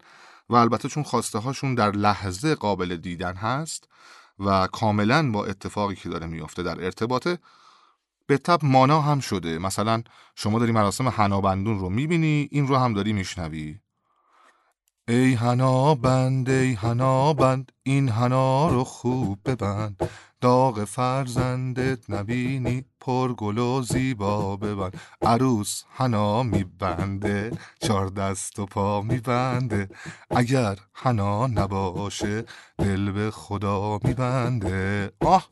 و 0.49 0.55
البته 0.55 0.89
چون 0.89 1.03
خواسته 1.03 1.39
هاشون 1.39 1.75
در 1.75 1.91
لحظه 1.91 2.55
قابل 2.55 2.97
دیدن 2.97 3.35
هست 3.35 3.89
و 4.39 4.67
کاملا 4.67 5.31
با 5.31 5.47
اتفاقی 5.47 5.95
که 5.95 6.09
داره 6.09 6.27
میافته 6.27 6.63
در 6.63 6.85
ارتباطه 6.85 7.39
به 8.27 8.39
تب 8.39 8.61
مانا 8.63 9.01
هم 9.01 9.21
شده. 9.21 9.59
مثلا 9.59 10.03
شما 10.35 10.59
داری 10.59 10.73
مراسم 10.73 11.09
حنابندون 11.09 11.79
رو 11.79 11.91
می‌بینی 11.91 12.49
این 12.51 12.69
رو 12.69 12.77
هم 12.77 12.95
داری 12.95 13.13
میشنوی. 13.13 13.81
ای 15.09 15.35
حنا 15.35 15.95
بند 15.95 16.51
ای 16.51 16.73
حنا 16.73 17.33
بند 17.33 17.73
این 17.83 18.09
حنا 18.09 18.69
رو 18.69 18.85
خوب 18.85 19.39
ببند. 19.45 20.11
داغ 20.41 20.85
فرزندت 20.85 22.11
نبینی 22.11 22.85
پر 23.01 23.33
گل 23.33 23.59
و 23.59 23.83
زیبا 23.83 24.57
ببند. 24.57 25.01
عروس 25.23 25.83
حنا 25.91 26.43
میبنده 26.43 27.51
چار 27.81 28.09
دست 28.09 28.59
و 28.59 28.67
پا 28.67 29.03
میبنده. 29.03 29.89
اگر 30.31 30.79
حنا 30.93 31.47
نباشه 31.47 32.45
دل 32.79 33.13
به 33.13 33.31
خدا 33.31 33.99
میبنده. 34.05 35.13
آه! 35.21 35.49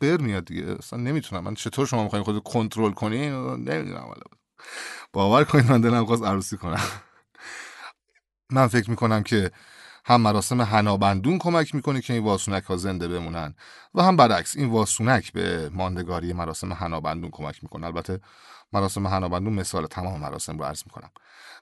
غیر 0.00 0.16
میاد 0.16 0.44
دیگه. 0.44 0.76
اصلا 0.78 0.98
نمی‌تونم. 0.98 1.44
من 1.44 1.54
چطور 1.54 1.86
شما 1.86 2.02
می‌خواین 2.02 2.24
خود 2.24 2.42
کنترل 2.42 2.92
کنی 2.92 3.30
نمی‌دونم 3.30 4.14
باور 5.12 5.44
کنید 5.44 5.70
من 5.70 5.80
دلم 5.80 6.04
خواست 6.04 6.24
عروسی 6.24 6.56
کنم. 6.56 6.80
من 8.52 8.66
فکر 8.66 8.90
می‌کنم 8.90 9.22
که 9.22 9.50
هم 10.04 10.20
مراسم 10.20 10.60
هنابندون 10.60 11.38
کمک 11.38 11.74
می‌کنه 11.74 12.00
که 12.00 12.12
این 12.12 12.24
واسونک 12.24 12.64
ها 12.64 12.76
زنده 12.76 13.08
بمونن 13.08 13.54
و 13.94 14.02
هم 14.02 14.16
برعکس 14.16 14.56
این 14.56 14.70
واسونک 14.70 15.32
به 15.32 15.68
ماندگاری 15.68 16.32
مراسم 16.32 16.72
هنابندون 16.72 17.30
کمک 17.30 17.62
می‌کنه. 17.62 17.86
البته 17.86 18.20
مراسم 18.72 19.06
هنابندون 19.06 19.52
مثال 19.52 19.86
تمام 19.86 20.20
مراسم 20.20 20.58
رو 20.58 20.64
عرض 20.64 20.82
می‌کنم. 20.86 21.10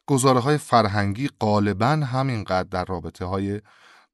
گزاره 0.07 0.41
های 0.41 0.59
فرهنگی 0.59 1.30
غالبا 1.41 1.86
همینقدر 1.86 2.68
در 2.68 2.84
رابطه 2.84 3.24
های 3.24 3.61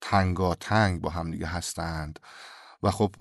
تنگاتنگ 0.00 1.00
با 1.00 1.10
هم 1.10 1.30
دیگه 1.30 1.46
هستند. 1.46 2.18
و 2.82 2.90
خب 2.90 3.14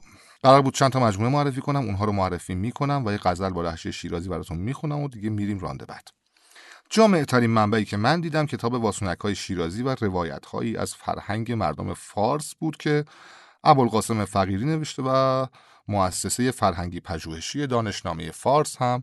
قرار 0.44 0.62
بود 0.62 0.74
چند 0.74 0.92
تا 0.92 1.00
مجموعه 1.00 1.32
معرفی 1.32 1.62
کنم 1.62 1.80
اونها 1.80 2.06
رو 2.06 2.12
معرفی 2.12 2.56
می‌کنم 2.56 3.04
و 3.06 3.12
یه 3.12 3.18
غزل 3.18 3.50
با 3.50 3.62
لحشه 3.62 3.92
شیرازی 3.92 4.30
براتون 4.30 4.58
می‌خونم 4.58 5.00
و 5.00 5.08
دیگه 5.08 5.30
میریم 5.30 5.60
رانده 5.60 5.86
بعد 5.86 6.08
جامع 6.90 7.24
ترین 7.24 7.50
منبعی 7.50 7.86
که 7.86 7.98
من 7.98 8.22
دیدم 8.22 8.46
کتاب 8.46 8.74
واسونک 8.74 9.20
های 9.20 9.36
شیرازی 9.36 9.84
و 9.84 9.96
روایت 9.96 10.46
هایی 10.46 10.78
از 10.78 10.96
فرهنگ 10.96 11.52
مردم 11.52 11.94
فارس 11.94 12.56
بود 12.56 12.78
که 12.78 13.06
ابوالقاسم 13.64 14.26
فقیری 14.26 14.66
نوشته 14.66 15.04
و 15.06 15.46
مؤسسه 15.88 16.52
فرهنگی 16.52 17.00
پژوهشی 17.00 17.68
دانشنامه 17.68 18.32
فارس 18.32 18.78
هم 18.78 19.02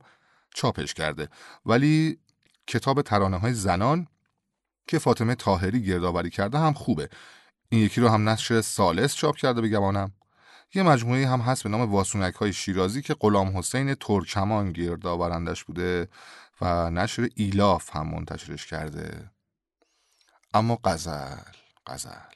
چاپش 0.55 0.95
کرده. 0.95 1.29
ولی 1.67 2.19
کتاب 2.67 3.03
ترانه 3.03 3.39
های 3.39 3.53
زنان 3.53 4.07
که 4.87 4.99
فاطمه 4.99 5.35
تاهری 5.35 5.83
گردآوری 5.83 6.31
کرده 6.31 6.59
هم 6.59 6.73
خوبه. 6.73 7.09
این 7.69 7.81
یکی 7.81 8.01
رو 8.01 8.09
هم 8.09 8.29
نشر 8.29 8.61
سالس 8.61 9.15
چاپ 9.15 9.37
کرده 9.37 9.61
بگمانم 9.61 10.13
یه 10.75 10.83
مجموعه 10.83 11.29
هم 11.29 11.41
هست 11.41 11.63
به 11.63 11.69
نام 11.69 11.81
واسونک 11.81 12.35
های 12.35 12.53
شیرازی 12.53 13.03
که 13.03 13.15
غلام 13.15 13.59
حسین 13.59 13.95
ترکمان 13.95 14.73
گردآورندش 14.73 15.65
بوده. 15.65 16.09
و 16.63 16.91
نشر 16.91 17.29
ایلاف 17.35 17.97
هم 17.97 18.07
منتشرش 18.07 18.67
کرده. 18.67 19.31
اما 20.55 20.79
غزل 20.85 21.37
غزل. 21.87 22.31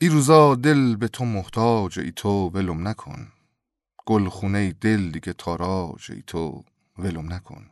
ای 0.00 0.08
روزا 0.08 0.54
دل 0.54 0.96
به 0.96 1.08
تو 1.08 1.24
محتاج 1.24 1.98
ای 1.98 2.12
تو 2.12 2.48
ولم 2.48 2.88
نکن. 2.88 3.32
گل 4.06 4.28
خونه 4.28 4.72
دل 4.72 5.10
دیگه 5.10 5.32
تاراج 5.32 6.12
ای 6.12 6.22
تو 6.26 6.64
ولم 6.98 7.32
نکن. 7.32 7.70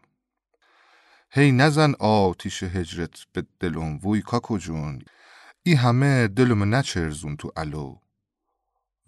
هی 1.30 1.52
نزن 1.52 1.94
آتیش 1.98 2.62
هجرت 2.62 3.26
به 3.32 3.46
دلم 3.60 4.06
وی 4.06 4.22
کاکو 4.22 4.58
جون. 4.58 5.02
ای 5.62 5.74
همه 5.74 6.28
دلم 6.28 6.74
نچرزون 6.74 7.36
تو 7.36 7.52
الو. 7.56 7.96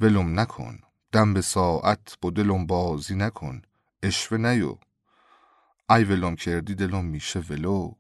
ولم 0.01 0.41
نکن. 0.41 0.81
دم 1.13 1.35
به 1.35 1.41
ساعت 1.41 2.19
با 2.21 2.31
دلم 2.31 2.67
بازی 2.67 3.15
نکن. 3.15 3.63
اشوه 4.03 4.39
نیو. 4.39 4.77
ای 5.91 6.05
ولم 6.05 6.37
کردی 6.37 6.75
دلم 6.75 7.05
میشه 7.05 7.41
ولو. 7.41 7.95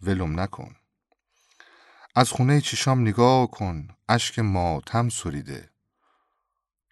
ولم 0.00 0.40
نکن. 0.40 0.76
از 2.14 2.30
خونه 2.30 2.60
چشام 2.60 3.00
نگاه 3.00 3.50
کن 3.50 3.88
اشک 4.08 4.38
ماتم 4.38 5.08
سریده. 5.08 5.70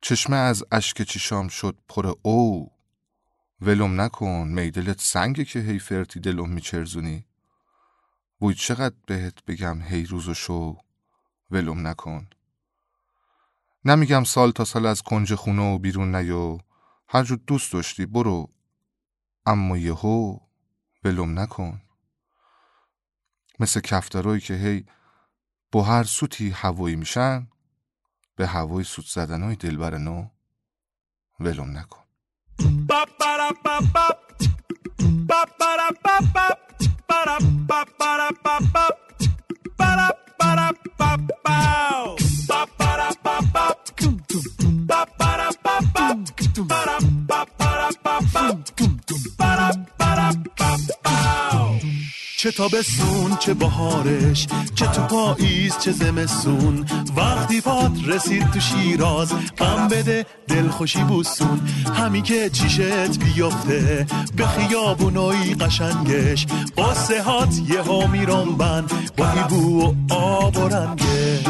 چشمه 0.02 0.36
از 0.36 0.64
اشک 0.72 1.02
چشام 1.02 1.48
شد 1.48 1.78
پر 1.88 2.14
او. 2.22 2.72
ولم 3.60 4.00
نکن 4.00 4.48
میدلت 4.48 5.00
سنگه 5.00 5.44
که 5.44 5.58
هی 5.60 5.78
فرتی 5.78 6.20
دلم 6.20 6.48
میچرزونی. 6.48 7.26
وای 8.40 8.54
چقدر 8.54 8.96
بهت 9.06 9.44
بگم 9.44 9.82
هی 9.82 10.04
روز 10.06 10.28
و 10.28 10.34
شو. 10.34 10.76
ولم 11.50 11.86
نکن. 11.86 12.28
نمیگم 13.84 14.24
سال 14.24 14.50
تا 14.50 14.64
سال 14.64 14.86
از 14.86 15.02
کنج 15.02 15.34
خونه 15.34 15.62
و 15.62 15.78
بیرون 15.78 16.14
نیو. 16.14 16.58
هر 17.08 17.22
جو 17.22 17.36
دوست 17.36 17.72
داشتی 17.72 18.06
برو. 18.06 18.57
اما 19.46 19.76
یهو 19.76 20.38
ولم 21.04 21.38
نکن. 21.38 21.80
مثل 23.60 23.80
کفترهایی 23.80 24.40
که 24.40 24.54
هی 24.54 24.84
با 25.72 25.82
هر 25.82 26.04
سوتی 26.04 26.50
هوایی 26.50 26.96
میشن 26.96 27.48
به 28.36 28.46
هوای 28.46 28.84
سوت 28.84 29.06
زدن 29.06 29.42
های 29.42 29.56
دلبر 29.56 29.98
نو 29.98 30.26
ولم 31.40 31.78
نکن. 31.78 32.04
چه 52.38 52.50
تابستون 52.50 53.36
چه 53.40 53.54
بهارش 53.54 54.46
چه 54.74 54.86
تو 54.86 55.02
پاییز 55.02 55.78
چه 55.78 55.92
زمستون. 55.92 56.86
وقتی 57.16 57.60
پات 57.60 57.92
رسید 58.06 58.50
تو 58.50 58.60
شیراز 58.60 59.32
غم 59.58 59.88
بده 59.88 60.26
دلخوشی 60.48 61.04
بوسون. 61.04 61.60
همی 61.94 62.22
که 62.22 62.50
چیشت 62.50 63.18
بیفته 63.18 64.06
به 64.36 64.46
خیابونای 64.46 65.54
قشنگش. 65.54 66.46
قصه 66.78 67.22
هات 67.22 67.54
یه 67.68 67.82
ها 67.82 68.06
میرم 68.06 68.56
بن 68.56 68.86
با 69.16 69.56
و 69.56 69.94
آب 70.14 70.56
و 70.56 70.68
رنگش. 70.68 71.44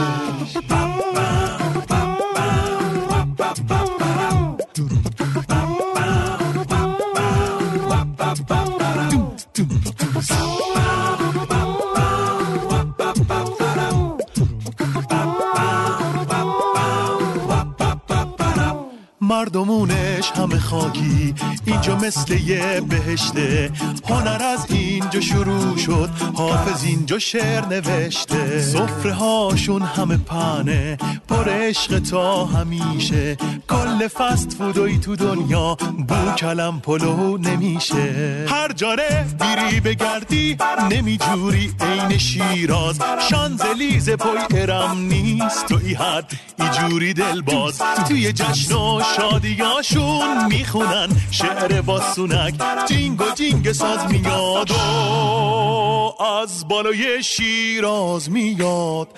مردمونه. 19.29 20.07
مردمونش 20.18 20.30
همه 20.30 20.58
خاکی 20.58 21.34
اینجا 21.66 21.96
مثل 21.96 22.32
یه 22.32 22.80
بهشته. 22.80 23.70
هنر 24.08 24.42
از 24.42 24.66
اینجا 24.70 25.20
شروع 25.20 25.76
شد 25.76 26.10
حافظ 26.34 26.84
اینجا 26.84 27.18
شعر 27.18 27.66
نوشته. 27.66 28.62
صفره 28.62 29.12
هاشون 29.12 29.82
همه 29.82 30.16
پنه 30.16 30.98
پر 31.28 31.48
عشق 31.48 31.98
تا 31.98 32.44
همیشه. 32.44 33.36
کل 33.68 34.08
فست 34.08 34.52
فودوی 34.58 34.98
تو 34.98 35.16
دنیا 35.16 35.74
بو 36.08 36.32
کلم 36.38 36.80
پلو 36.80 37.38
نمیشه. 37.38 38.46
هر 38.48 38.72
جاره 38.72 39.26
بیری 39.40 39.80
بگردی 39.80 40.56
نمیجوری 40.90 41.74
عین 41.80 42.18
شیراز. 42.18 42.98
شانزلیز 43.30 44.10
پای 44.10 44.38
ارم 44.50 44.98
نیست 44.98 45.66
تو 45.66 45.78
ای 45.84 45.94
حد 45.94 46.32
ایجوری 46.60 47.14
دل 47.14 47.40
باز 47.40 47.78
توی 48.08 48.32
جشن 48.32 48.74
و 48.74 49.02
شادیاشون 49.16 50.07
می‌خونن 50.48 51.09
شعر 51.30 51.80
با 51.80 52.00
سونک. 52.12 52.54
جینگ 52.88 53.20
و 53.20 53.24
جینگ 53.34 53.72
ساز 53.72 54.12
میاد. 54.12 54.70
و 54.70 56.22
از 56.22 56.68
بالای 56.68 57.22
شیراز 57.22 58.30
میاد. 58.30 59.09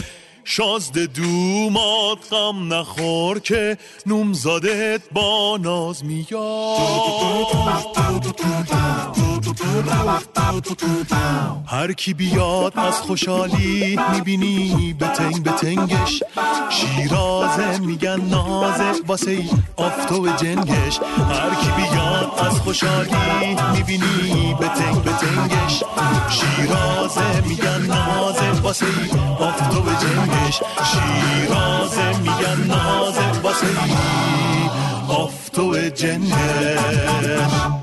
شازد 0.45 0.99
دومات 0.99 2.33
غم 2.33 2.75
نخور 2.75 3.39
که 3.39 3.79
نومزادت 4.07 5.01
با 5.13 5.59
ناز 5.63 6.05
میاد. 6.05 6.31
هر 11.67 11.93
کی 11.93 12.15
بیاد 12.15 12.73
از 12.77 12.95
خوشحالی 12.95 13.99
می‌بینی 14.13 14.97
بتنگ 15.01 15.43
بتنگش. 15.43 16.23
شیرازه 16.71 17.79
میگن 17.79 18.21
نازه 18.21 18.93
واسه 19.07 19.39
آفتو 19.77 20.29
جنگش. 20.37 21.01
هر 21.31 21.55
کی 21.55 21.71
بیاد 21.77 22.33
از 22.47 22.61
خوشحالی 22.61 23.57
می‌بینی 23.77 24.55
بتنگ 24.61 25.03
بتنگش. 25.05 25.83
شیرازه 26.31 27.41
میگن 27.49 27.83
نازه 27.87 28.51
واسه 28.63 28.87
آفتو 29.39 29.83
جنگش. 29.83 30.61
شیرازه 30.91 32.19
میگن 32.19 32.67
نازه 32.67 33.41
واسه 33.43 33.67
آفتو 35.09 35.89
جنگش. 35.89 37.80